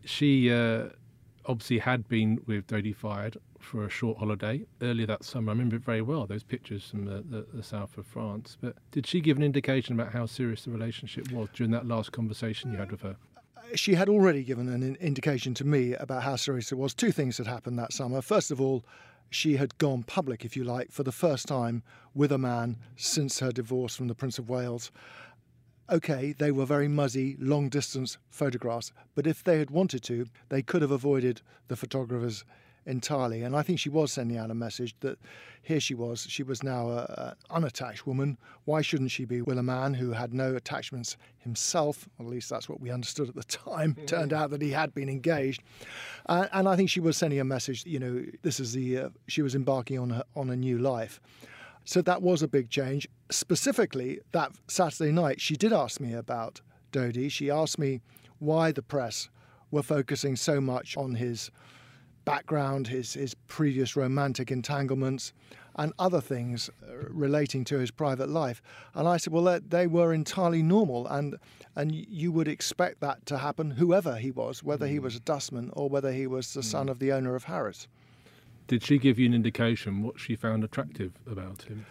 She 0.04 0.50
uh, 0.50 0.88
obviously 1.47 1.78
had 1.78 2.09
been 2.09 2.40
with 2.47 2.66
Dodi 2.66 2.94
Fayed 2.94 3.37
for 3.61 3.85
a 3.85 3.90
short 3.90 4.19
holiday 4.19 4.64
earlier 4.83 5.07
that 5.07 5.25
summer. 5.25 5.50
I 5.50 5.52
remember 5.52 5.76
it 5.76 5.83
very 5.83 6.02
well, 6.02 6.26
those 6.26 6.43
pictures 6.43 6.85
from 6.90 7.05
the, 7.05 7.25
the, 7.29 7.47
the, 7.52 7.62
south 7.62 7.97
of 7.99 8.07
France. 8.07 8.57
But 8.61 8.76
did 8.90 9.07
she 9.07 9.21
give 9.21 9.37
an 9.37 9.43
indication 9.43 9.99
about 9.99 10.12
how 10.12 10.26
serious 10.26 10.64
the 10.64 10.71
relationship 10.71 11.31
was 11.31 11.49
during 11.52 11.71
that 11.73 11.87
last 11.87 12.12
conversation 12.12 12.73
you 12.73 12.79
had 12.79 12.90
with 12.90 13.02
her? 13.02 13.17
She 13.75 13.95
had 13.95 14.09
already 14.09 14.43
given 14.43 14.69
an 14.69 14.97
indication 14.97 15.55
to 15.55 15.64
me 15.64 15.95
about 15.95 16.25
how 16.25 16.37
serious 16.37 16.73
it 16.73 16.79
was. 16.79 16.93
Two 16.93 17.12
things 17.12 17.38
had 17.38 17.47
happened 17.47 17.79
that 17.79 17.93
summer. 17.93 18.21
First 18.21 18.50
of 18.50 18.61
all, 18.61 18.85
she 19.31 19.57
had 19.57 19.79
gone 19.79 20.02
public, 20.02 20.45
if 20.45 20.57
you 20.57 20.64
like, 20.64 20.90
for 20.90 21.05
the 21.05 21.12
first 21.12 21.47
time 21.47 21.85
with 22.14 22.33
a 22.33 22.38
man 22.38 22.76
since 22.97 23.38
her 23.38 23.52
divorce 23.52 23.95
from 23.95 24.09
the 24.09 24.14
Prince 24.14 24.38
of 24.38 24.49
Wales. 24.49 24.90
Okay, 25.88 26.33
they 26.33 26.50
were 26.50 26.67
very 26.67 26.88
muzzy, 26.88 27.37
long 27.40 27.69
distance 27.69 28.19
photographs, 28.29 28.93
but 29.14 29.26
if 29.26 29.43
they 29.43 29.59
had 29.59 29.71
wanted 29.71 30.02
to, 30.05 30.26
they 30.49 30.62
could 30.62 30.83
have 30.83 30.90
avoided 30.90 31.43
the 31.69 31.76
photographers 31.76 32.45
entirely. 32.87 33.42
And 33.42 33.54
I 33.54 33.62
think 33.62 33.78
she 33.78 33.88
was 33.88 34.12
sending 34.12 34.37
out 34.37 34.50
a 34.50 34.54
message 34.54 34.94
that 35.00 35.18
here 35.62 35.80
she 35.80 35.94
was, 35.94 36.26
she 36.28 36.42
was 36.42 36.62
now 36.62 36.90
an 36.90 37.34
unattached 37.50 38.06
woman. 38.06 38.38
Why 38.64 38.82
shouldn't 38.82 39.10
she 39.10 39.25
be 39.25 39.42
with 39.42 39.58
a 39.58 39.62
man 39.62 39.94
who 39.94 40.12
had 40.12 40.32
no 40.32 40.54
attachments 40.54 41.16
himself? 41.38 42.08
Well, 42.18 42.28
at 42.28 42.32
least 42.32 42.50
that's 42.50 42.68
what 42.68 42.80
we 42.80 42.90
understood 42.90 43.28
at 43.28 43.34
the 43.34 43.44
time. 43.44 43.94
Turned 44.06 44.32
out 44.32 44.50
that 44.50 44.62
he 44.62 44.70
had 44.70 44.94
been 44.94 45.08
engaged. 45.08 45.62
Uh, 46.26 46.46
and 46.52 46.68
I 46.68 46.76
think 46.76 46.90
she 46.90 47.00
was 47.00 47.16
sending 47.16 47.40
a 47.40 47.44
message, 47.44 47.84
you 47.87 47.99
know, 47.99 48.25
this 48.42 48.60
is 48.60 48.72
the, 48.72 48.99
uh, 48.99 49.08
she 49.28 49.42
was 49.42 49.54
embarking 49.54 49.99
on, 49.99 50.10
her, 50.10 50.25
on 50.34 50.50
a 50.50 50.56
new 50.56 50.78
life. 50.78 51.20
So 51.84 52.02
that 52.02 52.22
was 52.22 52.42
a 52.42 52.49
big 52.49 52.70
change. 52.70 53.08
Specifically, 53.30 54.20
that 54.32 54.52
Saturday 54.68 55.12
night, 55.12 55.40
she 55.40 55.56
did 55.56 55.72
ask 55.72 56.00
me 56.00 56.14
about 56.14 56.60
Dodi. 56.92 57.30
She 57.30 57.50
asked 57.50 57.78
me 57.78 58.00
why 58.38 58.72
the 58.72 58.82
press 58.82 59.28
were 59.70 59.82
focusing 59.82 60.37
so 60.37 60.60
much 60.60 60.96
on 60.96 61.14
his 61.14 61.50
background, 62.25 62.89
his, 62.89 63.15
his 63.15 63.35
previous 63.35 63.97
romantic 63.97 64.50
entanglements, 64.50 65.33
and 65.77 65.93
other 65.99 66.21
things 66.21 66.69
uh, 66.83 66.93
relating 67.09 67.65
to 67.65 67.79
his 67.79 67.91
private 67.91 68.29
life. 68.29 68.61
And 68.95 69.09
I 69.09 69.17
said, 69.17 69.33
well, 69.33 69.61
they 69.67 69.87
were 69.87 70.12
entirely 70.12 70.62
normal, 70.62 71.07
and 71.07 71.37
and 71.77 71.95
you 71.95 72.33
would 72.33 72.49
expect 72.49 73.00
that 73.00 73.25
to 73.27 73.39
happen, 73.39 73.71
whoever 73.71 74.17
he 74.17 74.33
was, 74.33 74.62
whether 74.62 74.87
he 74.87 74.99
was 74.99 75.15
a 75.15 75.21
dustman 75.21 75.71
or 75.75 75.89
whether 75.89 76.12
he 76.12 76.27
was 76.27 76.53
the 76.53 76.62
son 76.65 76.89
of 76.89 76.99
the 76.99 77.12
owner 77.12 77.37
of 77.37 77.45
Harrods. 77.45 77.87
Did 78.67 78.83
she 78.83 78.99
give 78.99 79.19
you 79.19 79.27
an 79.27 79.35
indication 79.35 80.03
what 80.03 80.19
she 80.19 80.35
found 80.37 80.65
attractive 80.65 81.12
about 81.31 81.62
him? 81.62 81.87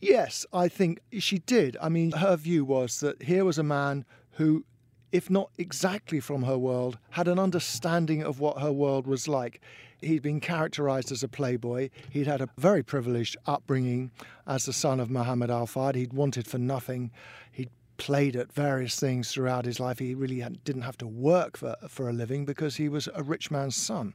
Yes, 0.00 0.44
I 0.52 0.68
think 0.68 1.00
she 1.18 1.38
did. 1.38 1.76
I 1.80 1.88
mean, 1.88 2.12
her 2.12 2.36
view 2.36 2.64
was 2.64 3.00
that 3.00 3.22
here 3.22 3.44
was 3.44 3.58
a 3.58 3.62
man 3.62 4.04
who, 4.32 4.64
if 5.12 5.28
not 5.28 5.50
exactly 5.58 6.18
from 6.18 6.42
her 6.42 6.58
world, 6.58 6.98
had 7.10 7.28
an 7.28 7.38
understanding 7.38 8.22
of 8.22 8.40
what 8.40 8.60
her 8.60 8.72
world 8.72 9.06
was 9.06 9.28
like. 9.28 9.60
He'd 10.00 10.22
been 10.22 10.40
characterized 10.40 11.12
as 11.12 11.22
a 11.22 11.28
playboy. 11.28 11.90
He'd 12.10 12.26
had 12.26 12.40
a 12.40 12.48
very 12.58 12.82
privileged 12.82 13.36
upbringing 13.46 14.10
as 14.46 14.64
the 14.64 14.72
son 14.72 14.98
of 14.98 15.10
Muhammad 15.10 15.50
Al 15.50 15.66
Fayed. 15.66 15.94
He'd 15.94 16.12
wanted 16.12 16.46
for 16.46 16.58
nothing. 16.58 17.12
He'd 17.52 17.70
played 17.98 18.34
at 18.34 18.52
various 18.52 18.98
things 18.98 19.30
throughout 19.30 19.64
his 19.64 19.78
life. 19.78 19.98
He 20.00 20.14
really 20.14 20.44
didn't 20.64 20.82
have 20.82 20.98
to 20.98 21.06
work 21.06 21.56
for, 21.56 21.76
for 21.88 22.08
a 22.08 22.12
living 22.12 22.44
because 22.44 22.76
he 22.76 22.88
was 22.88 23.08
a 23.14 23.22
rich 23.22 23.50
man's 23.50 23.76
son. 23.76 24.14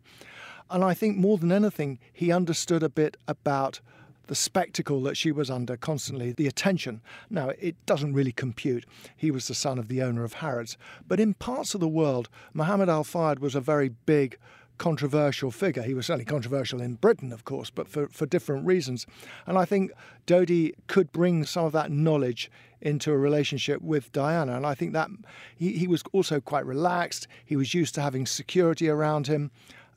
And 0.70 0.84
I 0.84 0.94
think 0.94 1.16
more 1.16 1.38
than 1.38 1.51
anything, 1.51 2.00
he 2.12 2.32
understood 2.32 2.84
a 2.84 2.89
bit 2.89 3.16
about 3.27 3.80
the 4.28 4.36
spectacle 4.36 5.02
that 5.04 5.18
she 5.18 5.32
was 5.32 5.50
under 5.50 5.76
constantly, 5.76 6.32
the 6.32 6.48
attention. 6.48 7.02
Now, 7.30 7.50
it 7.60 7.76
doesn't 7.86 8.14
really 8.14 8.32
compute. 8.32 8.86
He 9.16 9.32
was 9.32 9.48
the 9.48 9.56
son 9.56 9.80
of 9.80 9.88
the 9.88 10.02
owner 10.02 10.24
of 10.24 10.34
Harrods. 10.34 10.78
But 11.08 11.20
in 11.20 11.34
parts 11.34 11.74
of 11.74 11.82
the 11.82 11.88
world, 11.88 12.30
Muhammad 12.54 12.90
Al 12.90 13.04
Fayed 13.04 13.40
was 13.40 13.56
a 13.56 13.62
very 13.62 13.90
big 13.90 14.38
controversial 14.78 15.52
figure. 15.52 15.82
He 15.82 15.94
was 15.94 16.06
certainly 16.06 16.26
controversial 16.26 16.82
in 16.82 16.96
Britain, 16.96 17.32
of 17.34 17.46
course, 17.46 17.70
but 17.70 17.88
for, 17.88 18.08
for 18.08 18.26
different 18.26 18.66
reasons. 18.66 19.06
And 19.46 19.58
I 19.58 19.66
think 19.66 19.92
Dodi 20.26 20.74
could 20.88 21.12
bring 21.12 21.46
some 21.46 21.66
of 21.66 21.72
that 21.74 21.92
knowledge 21.92 22.52
into 22.82 23.12
a 23.12 23.18
relationship 23.18 23.82
with 23.82 24.12
Diana. 24.12 24.56
And 24.56 24.66
I 24.66 24.76
think 24.76 24.94
that 24.94 25.10
he, 25.56 25.74
he 25.74 25.88
was 25.88 26.04
also 26.12 26.40
quite 26.40 26.66
relaxed. 26.66 27.28
He 27.44 27.56
was 27.56 27.74
used 27.74 27.96
to 27.96 28.02
having 28.02 28.26
security 28.26 28.88
around 28.88 29.28
him. 29.28 29.52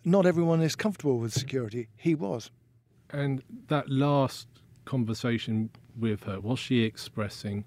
Not 0.05 0.25
everyone 0.25 0.63
is 0.63 0.77
comfortable 0.77 1.19
with 1.19 1.35
security. 1.35 1.89
He 1.97 2.15
was. 2.15 2.51
And 3.13 3.43
that 3.69 3.89
last 3.89 4.47
conversation 4.85 5.71
with 5.97 6.25
her, 6.25 6.41
was 6.41 6.59
she 6.59 6.83
expressing 6.83 7.65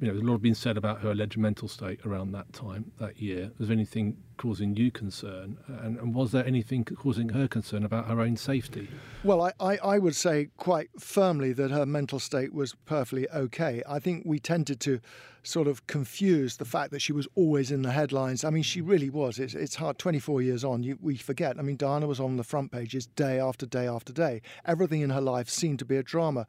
you 0.00 0.12
know, 0.12 0.18
a 0.18 0.22
lot 0.22 0.40
been 0.40 0.54
said 0.54 0.76
about 0.76 1.00
her 1.00 1.10
alleged 1.10 1.36
mental 1.36 1.68
state 1.68 2.00
around 2.06 2.32
that 2.32 2.52
time, 2.52 2.92
that 2.98 3.20
year. 3.20 3.50
Was 3.58 3.70
anything 3.70 4.16
causing 4.38 4.76
you 4.76 4.90
concern? 4.90 5.58
And, 5.66 5.98
and 5.98 6.14
was 6.14 6.32
there 6.32 6.46
anything 6.46 6.84
causing 6.84 7.30
her 7.30 7.46
concern 7.46 7.84
about 7.84 8.06
her 8.06 8.20
own 8.20 8.36
safety? 8.36 8.88
Well, 9.22 9.42
I, 9.42 9.52
I, 9.60 9.76
I, 9.76 9.98
would 9.98 10.16
say 10.16 10.48
quite 10.56 10.88
firmly 10.98 11.52
that 11.52 11.70
her 11.70 11.84
mental 11.84 12.18
state 12.18 12.54
was 12.54 12.74
perfectly 12.86 13.28
okay. 13.28 13.82
I 13.86 13.98
think 13.98 14.22
we 14.24 14.38
tended 14.38 14.80
to 14.80 15.00
sort 15.42 15.66
of 15.66 15.86
confuse 15.86 16.56
the 16.56 16.64
fact 16.64 16.90
that 16.90 17.00
she 17.00 17.12
was 17.12 17.26
always 17.34 17.70
in 17.70 17.82
the 17.82 17.90
headlines. 17.90 18.44
I 18.44 18.50
mean, 18.50 18.62
she 18.62 18.80
really 18.80 19.10
was. 19.10 19.38
It's, 19.38 19.54
it's 19.54 19.76
hard. 19.76 19.98
24 19.98 20.42
years 20.42 20.64
on, 20.64 20.82
you, 20.82 20.98
we 21.00 21.16
forget. 21.16 21.58
I 21.58 21.62
mean, 21.62 21.76
Diana 21.76 22.06
was 22.06 22.20
on 22.20 22.36
the 22.36 22.44
front 22.44 22.70
pages 22.70 23.06
day 23.06 23.40
after 23.40 23.66
day 23.66 23.86
after 23.86 24.12
day. 24.12 24.42
Everything 24.64 25.00
in 25.00 25.10
her 25.10 25.20
life 25.20 25.48
seemed 25.48 25.78
to 25.80 25.84
be 25.84 25.96
a 25.96 26.02
drama. 26.02 26.46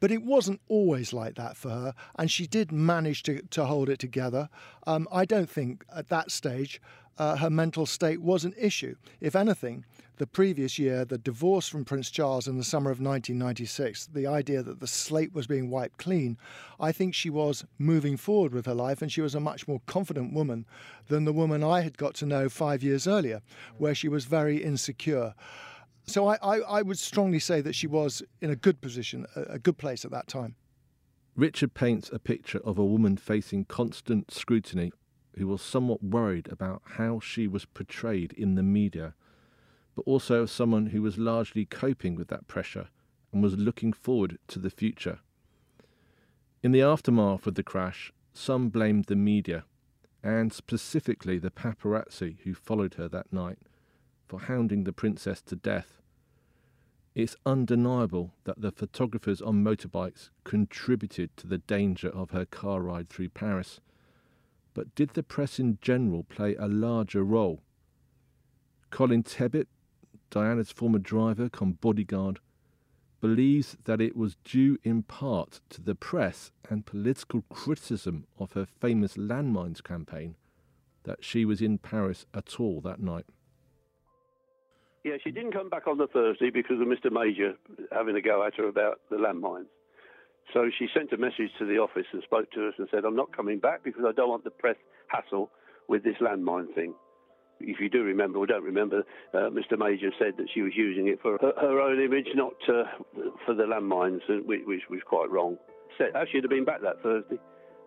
But 0.00 0.10
it 0.10 0.22
wasn't 0.22 0.60
always 0.68 1.12
like 1.12 1.34
that 1.34 1.56
for 1.56 1.70
her, 1.70 1.94
and 2.18 2.30
she 2.30 2.46
did 2.46 2.72
manage 2.72 3.22
to, 3.24 3.42
to 3.42 3.66
hold 3.66 3.88
it 3.88 3.98
together. 3.98 4.48
Um, 4.86 5.08
I 5.12 5.24
don't 5.24 5.50
think 5.50 5.84
at 5.94 6.08
that 6.08 6.30
stage 6.30 6.80
uh, 7.18 7.36
her 7.36 7.50
mental 7.50 7.84
state 7.84 8.22
was 8.22 8.44
an 8.44 8.54
issue. 8.56 8.94
If 9.20 9.34
anything, 9.34 9.84
the 10.18 10.26
previous 10.26 10.78
year, 10.78 11.04
the 11.04 11.18
divorce 11.18 11.68
from 11.68 11.84
Prince 11.84 12.10
Charles 12.10 12.46
in 12.46 12.56
the 12.56 12.64
summer 12.64 12.90
of 12.90 13.00
1996, 13.00 14.06
the 14.06 14.26
idea 14.26 14.62
that 14.62 14.80
the 14.80 14.86
slate 14.86 15.34
was 15.34 15.46
being 15.46 15.68
wiped 15.68 15.98
clean, 15.98 16.38
I 16.78 16.92
think 16.92 17.14
she 17.14 17.30
was 17.30 17.64
moving 17.78 18.16
forward 18.16 18.54
with 18.54 18.66
her 18.66 18.74
life 18.74 19.02
and 19.02 19.10
she 19.10 19.20
was 19.20 19.34
a 19.34 19.40
much 19.40 19.66
more 19.66 19.80
confident 19.86 20.32
woman 20.32 20.64
than 21.08 21.24
the 21.24 21.32
woman 21.32 21.64
I 21.64 21.80
had 21.80 21.98
got 21.98 22.14
to 22.16 22.26
know 22.26 22.48
five 22.48 22.82
years 22.82 23.06
earlier, 23.06 23.42
where 23.76 23.94
she 23.94 24.08
was 24.08 24.24
very 24.24 24.62
insecure. 24.62 25.34
So 26.06 26.26
I, 26.26 26.36
I, 26.42 26.58
I 26.60 26.82
would 26.82 26.98
strongly 26.98 27.38
say 27.38 27.60
that 27.60 27.74
she 27.74 27.86
was 27.86 28.22
in 28.40 28.50
a 28.50 28.56
good 28.56 28.80
position, 28.80 29.26
a, 29.34 29.42
a 29.54 29.58
good 29.58 29.76
place 29.76 30.04
at 30.04 30.10
that 30.12 30.28
time. 30.28 30.54
Richard 31.36 31.74
paints 31.74 32.10
a 32.12 32.18
picture 32.18 32.60
of 32.64 32.78
a 32.78 32.84
woman 32.84 33.16
facing 33.16 33.64
constant 33.64 34.32
scrutiny 34.32 34.90
who 35.38 35.46
was 35.46 35.62
somewhat 35.62 36.02
worried 36.02 36.48
about 36.50 36.82
how 36.84 37.20
she 37.20 37.46
was 37.46 37.64
portrayed 37.64 38.32
in 38.34 38.54
the 38.54 38.62
media, 38.62 39.14
but 39.94 40.02
also 40.02 40.42
as 40.44 40.50
someone 40.50 40.86
who 40.86 41.02
was 41.02 41.18
largely 41.18 41.64
coping 41.64 42.14
with 42.14 42.28
that 42.28 42.46
pressure 42.46 42.88
and 43.32 43.42
was 43.42 43.56
looking 43.56 43.92
forward 43.92 44.38
to 44.48 44.58
the 44.58 44.70
future. 44.70 45.20
In 46.62 46.72
the 46.72 46.82
aftermath 46.82 47.46
of 47.46 47.54
the 47.54 47.62
crash, 47.62 48.12
some 48.32 48.68
blamed 48.68 49.04
the 49.06 49.16
media, 49.16 49.64
and 50.22 50.52
specifically 50.52 51.38
the 51.38 51.50
paparazzi 51.50 52.38
who 52.44 52.54
followed 52.54 52.94
her 52.94 53.08
that 53.08 53.32
night, 53.32 53.58
for 54.26 54.40
hounding 54.40 54.84
the 54.84 54.92
princess 54.92 55.40
to 55.42 55.56
death. 55.56 56.02
It's 57.14 57.36
undeniable 57.46 58.34
that 58.44 58.60
the 58.60 58.70
photographers 58.70 59.40
on 59.40 59.64
motorbikes 59.64 60.30
contributed 60.44 61.36
to 61.38 61.46
the 61.46 61.58
danger 61.58 62.08
of 62.08 62.30
her 62.30 62.44
car 62.44 62.82
ride 62.82 63.08
through 63.08 63.30
Paris 63.30 63.80
but 64.78 64.94
did 64.94 65.14
the 65.14 65.24
press 65.24 65.58
in 65.58 65.76
general 65.82 66.22
play 66.22 66.54
a 66.54 66.68
larger 66.68 67.24
role? 67.24 67.60
Colin 68.90 69.24
Tebbutt, 69.24 69.66
Diana's 70.30 70.70
former 70.70 71.00
driver 71.00 71.48
come 71.48 71.72
bodyguard, 71.72 72.38
believes 73.20 73.76
that 73.86 74.00
it 74.00 74.14
was 74.14 74.36
due 74.44 74.78
in 74.84 75.02
part 75.02 75.60
to 75.70 75.82
the 75.82 75.96
press 75.96 76.52
and 76.70 76.86
political 76.86 77.42
criticism 77.50 78.24
of 78.38 78.52
her 78.52 78.64
famous 78.64 79.16
landmines 79.16 79.82
campaign 79.82 80.36
that 81.02 81.24
she 81.24 81.44
was 81.44 81.60
in 81.60 81.78
Paris 81.78 82.24
at 82.32 82.60
all 82.60 82.80
that 82.80 83.00
night. 83.00 83.26
Yeah, 85.02 85.16
she 85.24 85.32
didn't 85.32 85.54
come 85.54 85.68
back 85.68 85.88
on 85.88 85.98
the 85.98 86.06
Thursday 86.06 86.50
because 86.50 86.80
of 86.80 86.86
Mr. 86.86 87.10
Major 87.10 87.54
having 87.90 88.14
a 88.14 88.22
go 88.22 88.46
at 88.46 88.54
her 88.54 88.68
about 88.68 89.00
the 89.10 89.16
landmines. 89.16 89.66
So 90.54 90.70
she 90.78 90.88
sent 90.94 91.12
a 91.12 91.18
message 91.18 91.50
to 91.58 91.66
the 91.66 91.78
office 91.78 92.06
and 92.12 92.22
spoke 92.22 92.50
to 92.52 92.68
us 92.68 92.74
and 92.78 92.88
said, 92.90 93.04
I'm 93.04 93.16
not 93.16 93.36
coming 93.36 93.58
back 93.58 93.84
because 93.84 94.04
I 94.06 94.12
don't 94.12 94.30
want 94.30 94.44
the 94.44 94.50
press 94.50 94.76
hassle 95.08 95.50
with 95.88 96.04
this 96.04 96.16
landmine 96.20 96.74
thing. 96.74 96.94
If 97.60 97.80
you 97.80 97.88
do 97.88 98.02
remember 98.02 98.38
or 98.38 98.46
don't 98.46 98.62
remember, 98.62 99.02
uh, 99.34 99.50
Mr. 99.50 99.76
Major 99.76 100.10
said 100.18 100.34
that 100.38 100.46
she 100.54 100.62
was 100.62 100.72
using 100.76 101.08
it 101.08 101.20
for 101.20 101.38
her, 101.40 101.52
her 101.60 101.80
own 101.80 102.00
image, 102.00 102.28
not 102.34 102.54
uh, 102.68 102.84
for 103.44 103.54
the 103.54 103.64
landmines, 103.64 104.20
which, 104.46 104.60
which 104.64 104.82
was 104.88 105.00
quite 105.04 105.28
wrong. 105.30 105.58
Said, 105.98 106.12
I 106.14 106.24
should 106.30 106.44
have 106.44 106.50
been 106.50 106.64
back 106.64 106.82
that 106.82 107.02
Thursday 107.02 107.38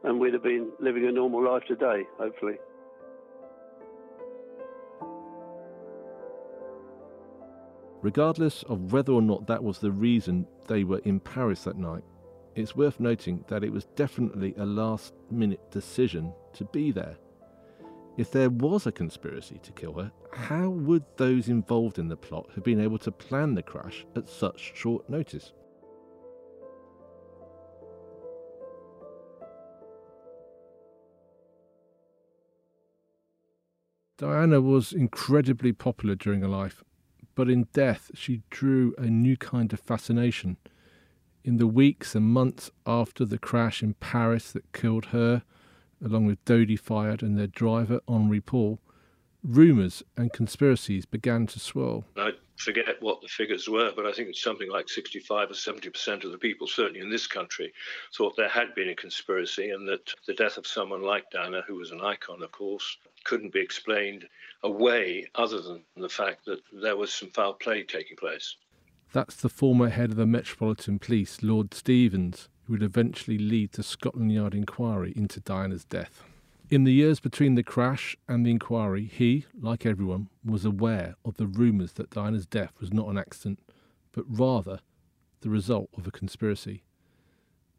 and 0.04 0.20
we'd 0.20 0.34
have 0.34 0.44
been 0.44 0.72
living 0.80 1.06
a 1.06 1.12
normal 1.12 1.44
life 1.44 1.64
today, 1.68 2.04
hopefully. 2.18 2.56
Regardless 8.02 8.64
of 8.64 8.92
whether 8.92 9.14
or 9.14 9.22
not 9.22 9.46
that 9.46 9.64
was 9.64 9.78
the 9.78 9.92
reason 9.92 10.48
they 10.68 10.84
were 10.84 11.00
in 11.00 11.20
Paris 11.20 11.66
that 11.66 11.78
night, 11.78 12.04
it's 12.56 12.76
worth 12.76 13.00
noting 13.00 13.44
that 13.48 13.64
it 13.64 13.72
was 13.72 13.86
definitely 13.96 14.54
a 14.58 14.66
last 14.66 15.14
minute 15.30 15.72
decision 15.72 16.34
to 16.54 16.66
be 16.66 16.92
there. 16.92 17.18
If 18.18 18.32
there 18.32 18.50
was 18.50 18.88
a 18.88 18.92
conspiracy 18.92 19.60
to 19.64 19.72
kill 19.72 19.94
her, 19.94 20.12
how 20.34 20.70
would 20.70 21.04
those 21.16 21.48
involved 21.48 21.98
in 21.98 22.10
the 22.10 22.18
plot 22.18 22.50
have 22.56 22.64
been 22.64 22.82
able 22.82 22.98
to 23.00 23.12
plan 23.12 23.56
the 23.56 23.64
crash 23.64 24.06
at 24.16 24.28
such 24.28 24.74
short 24.76 25.10
notice? 25.10 25.54
Diana 34.18 34.62
was 34.62 34.94
incredibly 34.94 35.74
popular 35.74 36.14
during 36.14 36.42
her 36.42 36.48
life, 36.48 36.84
but 37.34 37.50
in 37.50 37.68
death 37.74 38.12
she 38.14 38.44
drew 38.52 38.94
a 38.98 39.08
new 39.08 39.36
kind 39.36 39.74
of 39.74 39.80
fascination 39.80 40.58
in 41.44 41.58
the 41.58 41.68
weeks 41.68 42.16
and 42.16 42.26
months 42.26 42.72
after 42.86 43.26
the 43.26 43.38
crash 43.38 43.82
in 43.82 43.94
Paris 43.96 44.52
that 44.52 44.72
killed 44.74 45.06
her, 45.08 45.44
along 46.04 46.26
with 46.26 46.44
Dodi 46.46 46.78
Fayed 46.78 47.22
and 47.22 47.38
their 47.38 47.48
driver 47.48 48.00
Henri 48.08 48.42
Paul, 48.42 48.80
rumours 49.44 50.04
and 50.16 50.32
conspiracies 50.32 51.06
began 51.06 51.48
to 51.48 51.60
swirl. 51.60 52.06
I 52.16 52.32
forget 52.58 53.02
what 53.02 53.22
the 53.22 53.28
figures 53.28 53.68
were, 53.68 53.92
but 53.96 54.06
I 54.06 54.12
think 54.12 54.30
it's 54.30 54.44
something 54.44 54.70
like 54.70 54.88
65 54.88 55.50
or 55.50 55.54
70% 55.54 56.24
of 56.24 56.32
the 56.32 56.38
people, 56.38 56.68
certainly 56.68 57.00
in 57.00 57.10
this 57.10 57.28
country, 57.28 57.74
thought 58.16 58.36
there 58.36 58.48
had 58.48 58.76
been 58.76 58.90
a 58.90 58.96
conspiracy 58.96 59.72
and 59.72 59.88
that 59.88 60.14
the 60.28 60.34
death 60.34 60.58
of 60.58 60.68
someone 60.68 61.02
like 61.02 61.30
Diana, 61.32 61.64
who 61.68 61.76
was 61.76 61.92
an 61.92 62.02
icon, 62.02 62.44
of 62.44 62.52
course, 62.52 62.98
couldn't 63.24 63.54
be 63.54 63.60
explained 63.60 64.28
away 64.64 65.28
other 65.36 65.62
than 65.62 65.84
the 65.98 66.10
fact 66.10 66.46
that 66.46 66.62
there 66.72 66.98
was 66.98 67.14
some 67.14 67.30
foul 67.30 67.54
play 67.54 67.84
taking 67.84 68.18
place. 68.18 68.56
That's 69.14 69.36
the 69.36 69.50
former 69.50 69.90
head 69.90 70.12
of 70.12 70.16
the 70.16 70.26
Metropolitan 70.26 70.98
Police, 70.98 71.44
Lord 71.44 71.74
Stevens, 71.74 72.48
who 72.64 72.74
would 72.74 72.84
eventually 72.84 73.38
lead 73.38 73.74
the 73.74 73.84
Scotland 73.84 74.32
Yard 74.32 74.56
inquiry 74.56 75.12
into 75.18 75.42
Diana's 75.42 75.84
death. 75.84 76.24
In 76.70 76.86
the 76.86 76.94
years 76.94 77.20
between 77.20 77.56
the 77.56 77.64
crash 77.64 78.16
and 78.30 78.46
the 78.46 78.52
inquiry, 78.52 79.04
he, 79.04 79.46
like 79.60 79.86
everyone, 79.86 80.30
was 80.46 80.64
aware 80.64 81.16
of 81.26 81.36
the 81.36 81.46
rumours 81.46 81.92
that 81.94 82.10
Diana's 82.10 82.46
death 82.46 82.72
was 82.80 82.94
not 82.94 83.10
an 83.10 83.18
accident, 83.18 83.60
but 84.14 84.24
rather 84.30 84.80
the 85.42 85.50
result 85.50 85.90
of 85.98 86.08
a 86.08 86.12
conspiracy. 86.12 86.84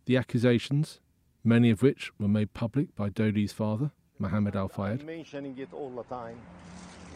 The 0.04 0.18
accusations, 0.18 1.00
many 1.42 1.70
of 1.70 1.80
which 1.82 2.12
were 2.18 2.28
made 2.28 2.52
public 2.52 2.94
by 2.94 3.08
Dodi's 3.08 3.52
father, 3.52 3.92
Mohammed 4.18 4.54
Al 4.54 4.68
Fayed. 4.68 5.06
Mentioning 5.06 5.56
it 5.56 5.72
all 5.72 5.88
the 5.88 6.02
time. 6.02 6.36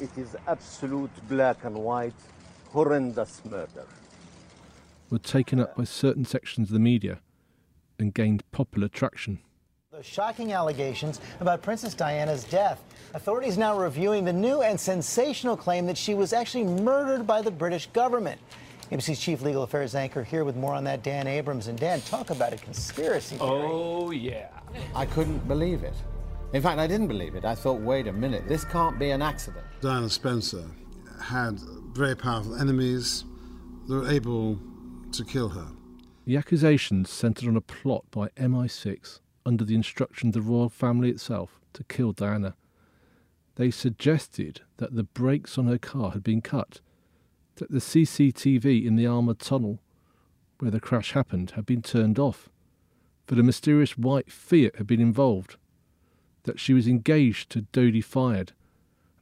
It 0.00 0.16
is 0.16 0.34
absolute 0.46 1.10
black 1.28 1.64
and 1.64 1.76
white, 1.76 2.14
horrendous 2.70 3.42
murder 3.44 3.84
were 5.10 5.18
taken 5.18 5.60
up 5.60 5.76
by 5.76 5.84
certain 5.84 6.24
sections 6.24 6.68
of 6.68 6.72
the 6.72 6.80
media 6.80 7.20
and 7.98 8.14
gained 8.14 8.42
popular 8.52 8.88
traction. 8.88 9.38
The 9.90 10.02
shocking 10.02 10.52
allegations 10.52 11.20
about 11.40 11.62
Princess 11.62 11.94
Diana's 11.94 12.44
death. 12.44 12.82
Authorities 13.14 13.56
now 13.56 13.78
reviewing 13.78 14.24
the 14.24 14.32
new 14.32 14.60
and 14.60 14.78
sensational 14.78 15.56
claim 15.56 15.86
that 15.86 15.96
she 15.96 16.12
was 16.14 16.32
actually 16.32 16.64
murdered 16.64 17.26
by 17.26 17.40
the 17.40 17.50
British 17.50 17.86
government. 17.86 18.40
ABC's 18.90 19.18
chief 19.18 19.42
legal 19.42 19.62
affairs 19.62 19.94
anchor 19.94 20.22
here 20.22 20.44
with 20.44 20.54
more 20.54 20.74
on 20.74 20.84
that, 20.84 21.02
Dan 21.02 21.26
Abrams. 21.26 21.66
And 21.66 21.78
Dan, 21.78 22.00
talk 22.02 22.30
about 22.30 22.52
a 22.52 22.56
conspiracy 22.56 23.36
theory. 23.36 23.50
Oh, 23.50 24.10
yeah. 24.10 24.48
I 24.94 25.06
couldn't 25.06 25.48
believe 25.48 25.82
it. 25.82 25.94
In 26.52 26.62
fact, 26.62 26.78
I 26.78 26.86
didn't 26.86 27.08
believe 27.08 27.34
it. 27.34 27.44
I 27.44 27.54
thought, 27.54 27.80
wait 27.80 28.06
a 28.06 28.12
minute, 28.12 28.46
this 28.46 28.64
can't 28.64 28.98
be 28.98 29.10
an 29.10 29.22
accident. 29.22 29.64
Diana 29.80 30.08
Spencer 30.08 30.64
had 31.20 31.58
very 31.92 32.14
powerful 32.14 32.54
enemies. 32.56 33.24
They 33.88 33.94
were 33.96 34.10
able 34.10 34.60
to 35.12 35.24
kill 35.24 35.48
her. 35.50 35.68
The 36.24 36.36
accusations 36.36 37.10
centred 37.10 37.48
on 37.48 37.56
a 37.56 37.60
plot 37.60 38.04
by 38.10 38.28
MI6 38.30 39.20
under 39.44 39.64
the 39.64 39.74
instructions 39.74 40.36
of 40.36 40.44
the 40.44 40.50
royal 40.50 40.68
family 40.68 41.10
itself 41.10 41.60
to 41.74 41.84
kill 41.84 42.12
Diana. 42.12 42.56
They 43.54 43.70
suggested 43.70 44.62
that 44.78 44.94
the 44.94 45.04
brakes 45.04 45.56
on 45.56 45.66
her 45.66 45.78
car 45.78 46.10
had 46.10 46.22
been 46.22 46.42
cut, 46.42 46.80
that 47.56 47.70
the 47.70 47.78
CCTV 47.78 48.84
in 48.84 48.96
the 48.96 49.06
armoured 49.06 49.38
tunnel 49.38 49.78
where 50.58 50.70
the 50.70 50.80
crash 50.80 51.12
happened 51.12 51.52
had 51.52 51.66
been 51.66 51.82
turned 51.82 52.18
off, 52.18 52.48
that 53.26 53.38
a 53.38 53.42
mysterious 53.42 53.98
white 53.98 54.30
Fiat 54.30 54.76
had 54.76 54.86
been 54.86 55.00
involved, 55.00 55.56
that 56.44 56.60
she 56.60 56.72
was 56.72 56.86
engaged 56.86 57.50
to 57.50 57.62
Dodi 57.72 58.02
Fayed, 58.02 58.52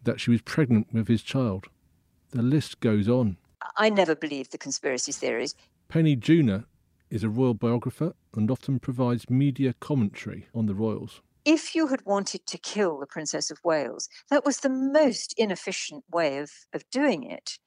that 0.02 0.20
she 0.20 0.30
was 0.30 0.42
pregnant 0.42 0.88
with 0.92 1.08
his 1.08 1.22
child. 1.22 1.66
The 2.30 2.42
list 2.42 2.80
goes 2.80 3.08
on. 3.08 3.36
I 3.76 3.88
never 3.88 4.14
believed 4.14 4.52
the 4.52 4.58
conspiracy 4.58 5.12
theories. 5.12 5.54
Penny 5.94 6.16
Junor 6.16 6.64
is 7.08 7.22
a 7.22 7.28
royal 7.28 7.54
biographer 7.54 8.14
and 8.34 8.50
often 8.50 8.80
provides 8.80 9.30
media 9.30 9.76
commentary 9.78 10.48
on 10.52 10.66
the 10.66 10.74
royals. 10.74 11.20
If 11.44 11.72
you 11.76 11.86
had 11.86 12.04
wanted 12.04 12.48
to 12.48 12.58
kill 12.58 12.98
the 12.98 13.06
Princess 13.06 13.48
of 13.48 13.60
Wales, 13.62 14.08
that 14.28 14.44
was 14.44 14.58
the 14.58 14.68
most 14.68 15.34
inefficient 15.38 16.02
way 16.10 16.38
of, 16.38 16.50
of 16.72 16.82
doing 16.90 17.22
it. 17.22 17.60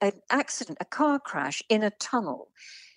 An 0.00 0.12
accident, 0.30 0.78
a 0.80 0.84
car 0.84 1.18
crash 1.18 1.60
in 1.68 1.82
a 1.82 1.90
tunnel. 1.90 2.52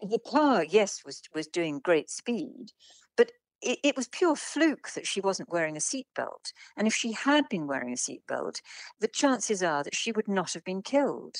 The 0.08 0.20
car, 0.20 0.64
yes, 0.64 1.04
was, 1.04 1.24
was 1.34 1.48
doing 1.48 1.80
great 1.80 2.12
speed, 2.12 2.74
but 3.18 3.32
it, 3.64 3.80
it 3.84 3.98
was 3.98 4.08
pure 4.08 4.36
fluke 4.36 4.92
that 4.94 5.08
she 5.08 5.20
wasn't 5.20 5.52
wearing 5.52 5.78
a 5.78 5.80
seatbelt. 5.80 6.54
And 6.78 6.86
if 6.86 6.94
she 6.94 7.14
had 7.14 7.50
been 7.50 7.66
wearing 7.66 7.92
a 7.92 7.96
seatbelt, 7.96 8.62
the 9.00 9.08
chances 9.08 9.64
are 9.64 9.84
that 9.84 9.96
she 9.96 10.12
would 10.12 10.28
not 10.28 10.54
have 10.54 10.64
been 10.64 10.84
killed. 10.84 11.38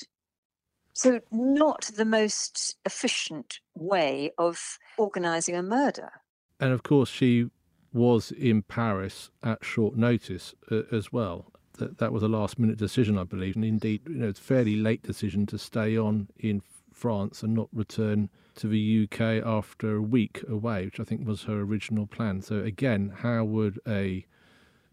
So, 0.92 1.20
not 1.30 1.90
the 1.96 2.04
most 2.04 2.76
efficient 2.84 3.60
way 3.74 4.32
of 4.38 4.78
organizing 4.98 5.54
a 5.54 5.62
murder. 5.62 6.10
And 6.58 6.72
of 6.72 6.82
course, 6.82 7.08
she 7.08 7.50
was 7.92 8.30
in 8.32 8.62
Paris 8.62 9.30
at 9.42 9.64
short 9.64 9.96
notice 9.96 10.54
uh, 10.70 10.82
as 10.92 11.12
well. 11.12 11.46
That, 11.78 11.98
that 11.98 12.12
was 12.12 12.22
a 12.22 12.28
last 12.28 12.58
minute 12.58 12.76
decision, 12.76 13.16
I 13.16 13.24
believe. 13.24 13.56
And 13.56 13.64
indeed, 13.64 14.02
you 14.06 14.16
know, 14.16 14.28
it's 14.28 14.40
a 14.40 14.42
fairly 14.42 14.76
late 14.76 15.02
decision 15.02 15.46
to 15.46 15.58
stay 15.58 15.96
on 15.96 16.28
in 16.38 16.62
France 16.92 17.42
and 17.42 17.54
not 17.54 17.68
return 17.72 18.28
to 18.56 18.68
the 18.68 19.04
UK 19.10 19.44
after 19.44 19.96
a 19.96 20.02
week 20.02 20.42
away, 20.48 20.84
which 20.84 21.00
I 21.00 21.04
think 21.04 21.26
was 21.26 21.44
her 21.44 21.60
original 21.60 22.06
plan. 22.06 22.42
So, 22.42 22.56
again, 22.56 23.14
how 23.18 23.44
would 23.44 23.80
a, 23.88 24.26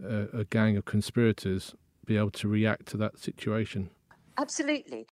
a, 0.03 0.39
a 0.39 0.43
gang 0.45 0.77
of 0.77 0.85
conspirators 0.85 1.75
be 2.05 2.17
able 2.17 2.31
to 2.31 2.47
react 2.47 2.85
to 2.87 2.97
that 2.97 3.19
situation? 3.19 3.89
Absolutely. 4.37 5.07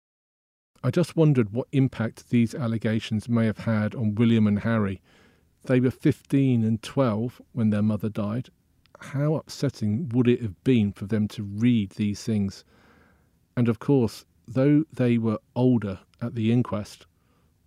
I 0.85 0.91
just 0.91 1.15
wondered 1.15 1.53
what 1.53 1.67
impact 1.71 2.29
these 2.29 2.53
allegations 2.53 3.29
may 3.29 3.45
have 3.45 3.59
had 3.59 3.95
on 3.95 4.15
William 4.15 4.47
and 4.47 4.59
Harry. 4.59 5.01
They 5.63 5.79
were 5.79 5.91
15 5.91 6.63
and 6.63 6.81
12 6.81 7.41
when 7.53 7.69
their 7.69 7.81
mother 7.81 8.09
died. 8.09 8.49
How 8.99 9.35
upsetting 9.35 10.09
would 10.09 10.27
it 10.27 10.41
have 10.41 10.61
been 10.65 10.91
for 10.91 11.05
them 11.05 11.29
to 11.29 11.43
read 11.43 11.91
these 11.91 12.23
things? 12.23 12.65
And 13.55 13.69
of 13.69 13.79
course, 13.79 14.25
though 14.45 14.83
they 14.91 15.17
were 15.17 15.39
older 15.55 15.99
at 16.21 16.35
the 16.35 16.51
inquest, 16.51 17.05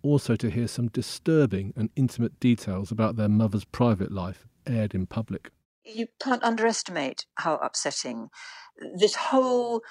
also 0.03 0.35
to 0.35 0.51
hear 0.51 0.67
some 0.67 0.89
disturbing 0.89 1.73
and 1.75 1.89
intimate 1.95 2.39
details 2.39 2.91
about 2.91 3.15
their 3.15 3.29
mother's 3.29 3.65
private 3.65 4.11
life 4.11 4.45
aired 4.67 4.93
in 4.93 5.07
public. 5.07 5.49
You 5.83 6.07
can't 6.21 6.43
underestimate 6.43 7.25
how 7.35 7.55
upsetting 7.55 8.29
this 8.99 9.15
whole 9.15 9.81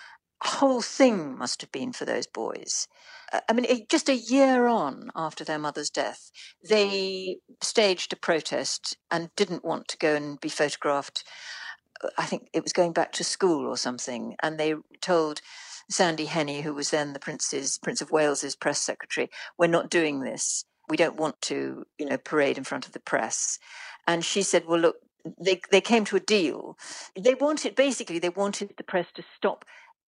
whole 0.42 0.82
thing 0.82 1.36
must 1.36 1.60
have 1.62 1.72
been 1.72 1.92
for 1.92 2.04
those 2.04 2.26
boys. 2.26 2.88
Uh, 3.32 3.40
I 3.48 3.52
mean, 3.52 3.86
just 3.88 4.08
a 4.08 4.14
year 4.14 4.66
on 4.66 5.10
after 5.16 5.44
their 5.44 5.58
mother's 5.58 5.90
death, 5.90 6.30
they 6.68 7.38
staged 7.62 8.12
a 8.12 8.16
protest 8.16 8.96
and 9.10 9.34
didn't 9.36 9.64
want 9.64 9.88
to 9.88 9.98
go 9.98 10.14
and 10.14 10.40
be 10.40 10.48
photographed. 10.48 11.24
Uh, 12.02 12.08
I 12.18 12.26
think 12.26 12.48
it 12.52 12.62
was 12.62 12.72
going 12.72 12.92
back 12.92 13.12
to 13.12 13.24
school 13.24 13.66
or 13.66 13.76
something, 13.76 14.36
and 14.42 14.58
they 14.58 14.74
told 15.00 15.40
Sandy 15.90 16.26
Henney, 16.26 16.62
who 16.62 16.74
was 16.74 16.90
then 16.90 17.12
the 17.12 17.18
Prince's 17.20 17.78
Prince 17.78 18.00
of 18.00 18.10
Wales's 18.10 18.56
press 18.56 18.80
secretary, 18.80 19.30
"We're 19.58 19.68
not 19.68 19.90
doing 19.90 20.20
this. 20.20 20.64
We 20.88 20.96
don't 20.96 21.16
want 21.16 21.40
to, 21.42 21.86
you 21.98 22.06
know, 22.06 22.18
parade 22.18 22.58
in 22.58 22.64
front 22.64 22.86
of 22.86 22.92
the 22.92 23.00
press." 23.00 23.58
And 24.06 24.24
she 24.24 24.42
said, 24.42 24.66
"Well, 24.66 24.80
look." 24.80 24.96
They 25.44 25.60
they 25.72 25.80
came 25.80 26.04
to 26.04 26.14
a 26.14 26.20
deal. 26.20 26.78
They 27.20 27.34
wanted 27.34 27.74
basically 27.74 28.20
they 28.20 28.28
wanted 28.28 28.74
the 28.76 28.84
press 28.84 29.06
to 29.16 29.24
stop 29.36 29.64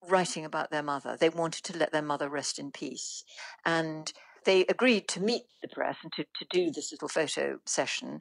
writing 0.07 0.45
about 0.45 0.71
their 0.71 0.83
mother. 0.83 1.17
They 1.19 1.29
wanted 1.29 1.65
to 1.65 1.77
let 1.77 1.93
their 1.93 2.03
mother 2.03 2.29
rest 2.29 2.59
in 2.59 2.71
peace. 2.71 3.25
And 3.65 4.13
they 4.45 4.65
agreed 4.67 5.09
to 5.09 5.21
meet 5.21 5.43
the 5.63 5.69
press 5.69 5.97
and 6.03 6.13
to, 6.15 6.25
to 6.25 6.47
do 6.51 6.71
this 6.71 6.93
little 6.93 7.09
photo 7.09 7.59
session 7.65 8.21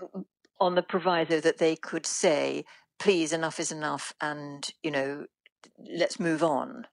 mm-hmm. 0.00 0.20
on 0.58 0.74
the 0.74 0.82
proviso 0.82 1.40
that 1.40 1.58
they 1.58 1.76
could 1.76 2.06
say, 2.06 2.64
please, 2.98 3.32
enough 3.32 3.60
is 3.60 3.72
enough, 3.72 4.12
and, 4.20 4.70
you 4.82 4.90
know, 4.90 5.26
let's 5.78 6.20
move 6.20 6.42
on. 6.42 6.86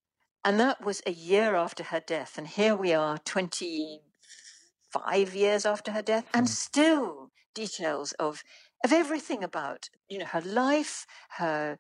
And 0.46 0.60
that 0.60 0.84
was 0.84 1.02
a 1.06 1.12
year 1.12 1.56
after 1.56 1.84
her 1.84 2.00
death. 2.00 2.38
And 2.38 2.48
here 2.48 2.76
we 2.76 2.94
are, 2.94 3.18
25 3.18 5.36
years 5.36 5.66
after 5.66 5.92
her 5.92 6.02
death, 6.02 6.26
and 6.34 6.48
mm. 6.48 6.50
still 6.50 7.32
details 7.54 8.13
of 8.13 8.44
of 8.84 8.94
everything 8.94 9.44
about 9.44 9.90
you 10.08 10.20
know 10.20 10.26
her 10.26 10.42
life 10.42 11.08
her 11.38 11.78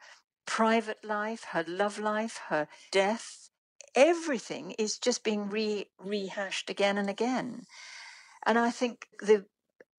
private 0.47 1.03
life, 1.03 1.43
her 1.51 1.63
love 1.67 1.99
life, 1.99 2.39
her 2.47 2.67
death, 2.91 3.49
everything 3.93 4.71
is 4.79 4.97
just 4.97 5.23
being 5.23 5.49
re- 5.49 5.85
rehashed 5.99 6.69
again 6.69 6.97
and 6.97 7.09
again. 7.09 7.65
And 8.45 8.57
I 8.57 8.71
think 8.71 9.07
the 9.19 9.45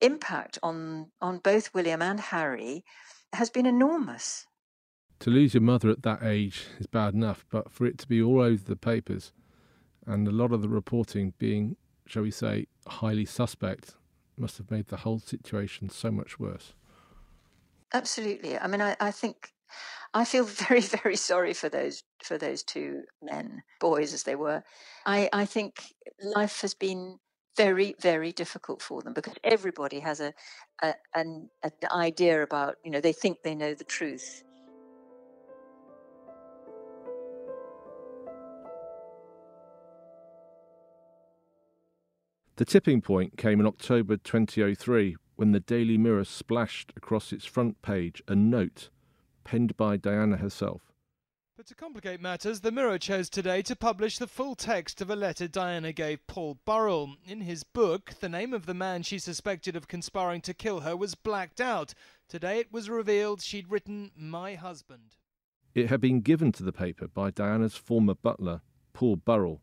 impact 0.00 0.58
on, 0.62 1.12
on 1.20 1.38
both 1.38 1.74
William 1.74 2.02
and 2.02 2.18
Harry 2.18 2.84
has 3.32 3.50
been 3.50 3.66
enormous. 3.66 4.46
To 5.20 5.30
lose 5.30 5.54
your 5.54 5.60
mother 5.60 5.90
at 5.90 6.02
that 6.02 6.22
age 6.22 6.66
is 6.78 6.86
bad 6.86 7.14
enough, 7.14 7.44
but 7.50 7.70
for 7.70 7.86
it 7.86 7.98
to 7.98 8.08
be 8.08 8.22
all 8.22 8.40
over 8.40 8.64
the 8.64 8.76
papers 8.76 9.32
and 10.06 10.26
a 10.26 10.32
lot 10.32 10.52
of 10.52 10.62
the 10.62 10.68
reporting 10.68 11.34
being, 11.38 11.76
shall 12.06 12.22
we 12.22 12.30
say, 12.30 12.66
highly 12.86 13.26
suspect 13.26 13.94
must 14.36 14.56
have 14.56 14.70
made 14.70 14.86
the 14.86 14.98
whole 14.98 15.18
situation 15.18 15.90
so 15.90 16.10
much 16.10 16.38
worse. 16.38 16.72
Absolutely. 17.92 18.58
I 18.58 18.66
mean, 18.66 18.80
I, 18.80 18.96
I 19.00 19.10
think 19.10 19.52
I 20.14 20.24
feel 20.24 20.44
very, 20.68 20.80
very 20.80 21.16
sorry 21.16 21.54
for 21.54 21.68
those 21.68 22.02
for 22.22 22.38
those 22.38 22.62
two 22.62 23.02
men, 23.22 23.62
boys 23.80 24.12
as 24.12 24.24
they 24.24 24.34
were. 24.34 24.62
I, 25.06 25.28
I 25.32 25.44
think 25.44 25.82
life 26.22 26.60
has 26.62 26.74
been 26.74 27.18
very, 27.56 27.94
very 28.00 28.32
difficult 28.32 28.80
for 28.82 29.02
them 29.02 29.14
because 29.14 29.34
everybody 29.42 30.00
has 30.00 30.20
a, 30.20 30.32
a 30.82 30.94
an, 31.14 31.50
an 31.62 31.72
idea 31.92 32.42
about 32.42 32.76
you 32.84 32.90
know 32.90 33.00
they 33.00 33.12
think 33.12 33.38
they 33.42 33.54
know 33.54 33.74
the 33.74 33.84
truth. 33.84 34.44
The 42.56 42.64
tipping 42.64 43.00
point 43.02 43.36
came 43.36 43.60
in 43.60 43.66
October 43.66 44.16
2003 44.16 45.16
when 45.36 45.52
the 45.52 45.60
Daily 45.60 45.96
Mirror 45.96 46.24
splashed 46.24 46.92
across 46.96 47.32
its 47.32 47.44
front 47.44 47.80
page 47.82 48.20
a 48.26 48.34
note 48.34 48.88
penned 49.48 49.74
by 49.78 49.96
Diana 49.96 50.36
herself. 50.36 50.92
But 51.56 51.66
to 51.68 51.74
complicate 51.74 52.20
matters, 52.20 52.60
the 52.60 52.70
Mirror 52.70 52.98
chose 52.98 53.30
today 53.30 53.62
to 53.62 53.74
publish 53.74 54.18
the 54.18 54.26
full 54.26 54.54
text 54.54 55.00
of 55.00 55.08
a 55.08 55.16
letter 55.16 55.48
Diana 55.48 55.90
gave 55.94 56.26
Paul 56.26 56.58
Burrell. 56.66 57.16
In 57.24 57.40
his 57.40 57.64
book, 57.64 58.12
the 58.20 58.28
name 58.28 58.52
of 58.52 58.66
the 58.66 58.74
man 58.74 59.02
she 59.02 59.18
suspected 59.18 59.74
of 59.74 59.88
conspiring 59.88 60.42
to 60.42 60.52
kill 60.52 60.80
her 60.80 60.94
was 60.94 61.14
blacked 61.14 61.62
out. 61.62 61.94
Today 62.28 62.58
it 62.60 62.70
was 62.70 62.90
revealed 62.90 63.40
she'd 63.40 63.70
written, 63.70 64.10
My 64.14 64.54
husband. 64.54 65.16
It 65.74 65.88
had 65.88 66.02
been 66.02 66.20
given 66.20 66.52
to 66.52 66.62
the 66.62 66.70
paper 66.70 67.08
by 67.08 67.30
Diana's 67.30 67.74
former 67.74 68.14
butler, 68.14 68.60
Paul 68.92 69.16
Burrell, 69.16 69.62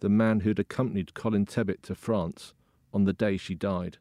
the 0.00 0.08
man 0.08 0.40
who'd 0.40 0.58
accompanied 0.58 1.12
Colin 1.12 1.44
Tebbutt 1.44 1.82
to 1.82 1.94
France 1.94 2.54
on 2.90 3.04
the 3.04 3.12
day 3.12 3.36
she 3.36 3.54
died. 3.54 3.98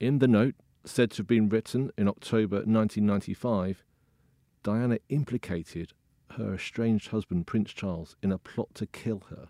In 0.00 0.20
the 0.20 0.28
note, 0.28 0.54
said 0.84 1.10
to 1.12 1.18
have 1.18 1.26
been 1.26 1.48
written 1.48 1.90
in 1.96 2.08
October 2.08 2.56
1995, 2.56 3.82
Diana 4.62 4.98
implicated 5.08 5.92
her 6.32 6.54
estranged 6.54 7.08
husband 7.08 7.46
Prince 7.46 7.72
Charles 7.72 8.16
in 8.22 8.32
a 8.32 8.38
plot 8.38 8.74
to 8.74 8.86
kill 8.86 9.22
her, 9.30 9.48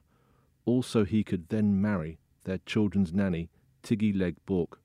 also 0.65 1.05
he 1.05 1.25
could 1.25 1.49
then 1.49 1.81
marry 1.81 2.19
their 2.45 2.59
children's 2.59 3.13
nanny, 3.13 3.51
Tiggy 3.83 4.13
Legg 4.13 4.37
Bork. 4.47 4.79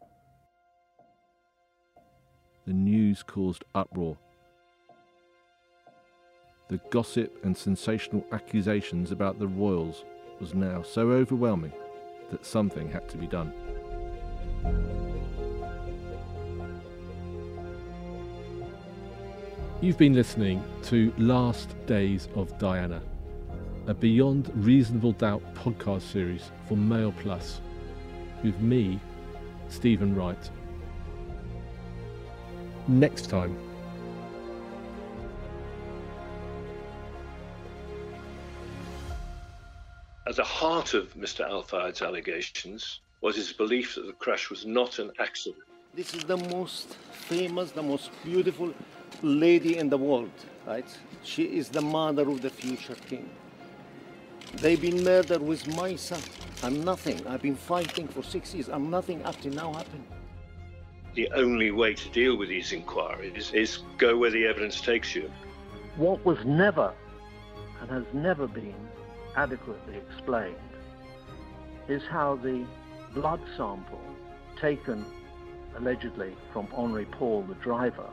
The 2.65 2.73
news 2.73 3.23
caused 3.23 3.63
uproar. 3.73 4.17
The 6.69 6.79
gossip 6.91 7.43
and 7.43 7.57
sensational 7.57 8.25
accusations 8.31 9.11
about 9.11 9.39
the 9.39 9.47
royals 9.47 10.05
was 10.39 10.53
now 10.53 10.83
so 10.83 11.11
overwhelming 11.11 11.73
that 12.29 12.45
something 12.45 12.91
had 12.91 13.09
to 13.09 13.17
be 13.17 13.27
done. 13.27 13.51
You've 19.81 19.97
been 19.97 20.13
listening 20.13 20.61
to 20.83 21.13
Last 21.17 21.73
Days 21.85 22.27
of 22.35 22.57
Diana, 22.59 23.01
a 23.87 23.93
Beyond 23.93 24.51
Reasonable 24.53 25.13
Doubt 25.13 25.41
podcast 25.55 26.01
series 26.01 26.51
for 26.67 26.75
Mail 26.75 27.13
Plus 27.13 27.61
with 28.43 28.59
me, 28.59 28.99
Stephen 29.69 30.13
Wright. 30.13 30.49
Next 32.89 33.29
time, 33.29 33.57
At 40.27 40.35
the 40.35 40.43
heart 40.43 40.93
of 40.93 41.13
Mr. 41.13 41.49
Al 41.49 41.63
Fayed's 41.63 42.01
allegations 42.01 42.99
was 43.21 43.37
his 43.37 43.53
belief 43.53 43.95
that 43.95 44.07
the 44.07 44.13
crash 44.13 44.49
was 44.49 44.65
not 44.65 44.99
an 44.99 45.11
accident. 45.19 45.63
This 45.95 46.13
is 46.13 46.25
the 46.25 46.37
most 46.37 46.95
famous, 47.11 47.71
the 47.71 47.81
most 47.81 48.11
beautiful 48.25 48.73
lady 49.21 49.77
in 49.77 49.89
the 49.89 49.97
world, 49.97 50.31
right? 50.65 50.85
She 51.23 51.43
is 51.43 51.69
the 51.69 51.81
mother 51.81 52.29
of 52.29 52.41
the 52.41 52.49
future 52.49 52.95
king. 52.95 53.29
They've 54.55 54.81
been 54.81 55.03
murdered 55.03 55.41
with 55.41 55.67
my 55.75 55.95
son. 55.95 56.21
I'm 56.63 56.83
nothing. 56.83 57.25
I've 57.27 57.41
been 57.41 57.55
fighting 57.55 58.07
for 58.07 58.23
six 58.23 58.53
years. 58.53 58.69
I'm 58.69 58.89
nothing 58.89 59.23
up 59.23 59.39
to 59.41 59.49
now 59.49 59.73
happened. 59.73 60.05
The 61.15 61.29
only 61.33 61.71
way 61.71 61.93
to 61.93 62.09
deal 62.09 62.37
with 62.37 62.49
these 62.49 62.71
inquiries 62.71 63.51
is 63.53 63.79
go 63.97 64.17
where 64.17 64.31
the 64.31 64.45
evidence 64.45 64.81
takes 64.81 65.15
you. 65.15 65.31
What 65.97 66.23
was 66.25 66.37
never 66.45 66.93
and 67.81 67.89
has 67.89 68.05
never 68.13 68.47
been 68.47 68.75
adequately 69.35 69.95
explained 69.95 70.55
is 71.87 72.03
how 72.09 72.35
the 72.35 72.65
blood 73.13 73.41
sample 73.57 74.01
taken 74.59 75.05
allegedly 75.77 76.35
from 76.53 76.67
Henri 76.67 77.05
Paul, 77.05 77.43
the 77.43 77.55
driver, 77.55 78.09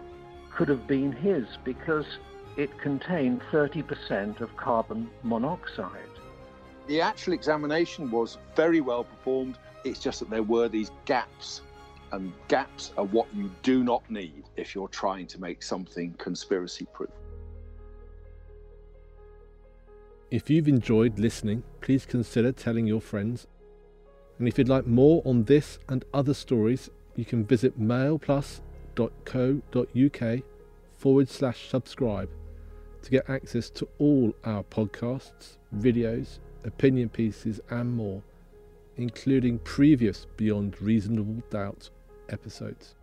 could 0.57 0.69
have 0.69 0.87
been 0.87 1.12
his 1.12 1.45
because 1.64 2.07
it 2.57 2.77
contained 2.79 3.42
30% 3.53 4.40
of 4.40 4.57
carbon 4.57 5.11
monoxide. 5.23 5.90
The 6.87 7.03
actual 7.03 7.35
examination 7.35 8.11
was 8.11 8.38
very 8.55 8.81
well 8.81 9.05
performed. 9.05 9.59
It's 9.85 10.01
just 10.01 10.21
that 10.21 10.31
there 10.31 10.42
were 10.42 10.69
these 10.69 10.90
gaps, 11.05 11.61
and 12.11 12.33
gaps 12.49 12.92
are 12.97 13.05
what 13.05 13.27
you 13.35 13.51
do 13.62 13.85
not 13.85 14.11
need 14.11 14.45
if 14.57 14.75
you're 14.75 14.88
trying 14.88 15.27
to 15.27 15.40
make 15.40 15.62
something 15.62 16.14
conspiracy 16.14 16.87
proof. 16.95 17.11
If 20.31 20.49
you've 20.49 20.69
enjoyed 20.69 21.19
listening, 21.19 21.64
please 21.83 22.07
consider 22.07 22.51
telling 22.51 22.87
your 22.87 23.03
friends. 23.03 23.47
And 24.38 24.49
if 24.49 24.57
you'd 24.57 24.69
like 24.69 24.87
more 24.87 25.21
on 25.27 25.45
this 25.45 25.79
and 25.88 26.05
other 26.14 26.35
stories, 26.35 26.88
you 27.14 27.27
can 27.27 27.45
visit 27.45 27.79
mailplus.co.uk 28.96 30.42
forward 30.96 31.28
slash 31.28 31.68
subscribe 31.68 32.28
to 33.02 33.11
get 33.11 33.28
access 33.30 33.70
to 33.70 33.88
all 33.98 34.35
our 34.44 34.64
podcasts, 34.64 35.59
videos, 35.76 36.38
opinion 36.64 37.09
pieces, 37.09 37.61
and 37.70 37.94
more, 37.94 38.22
including 38.96 39.59
previous 39.61 40.26
Beyond 40.37 40.80
Reasonable 40.80 41.42
Doubt 41.50 41.90
episodes. 42.28 42.96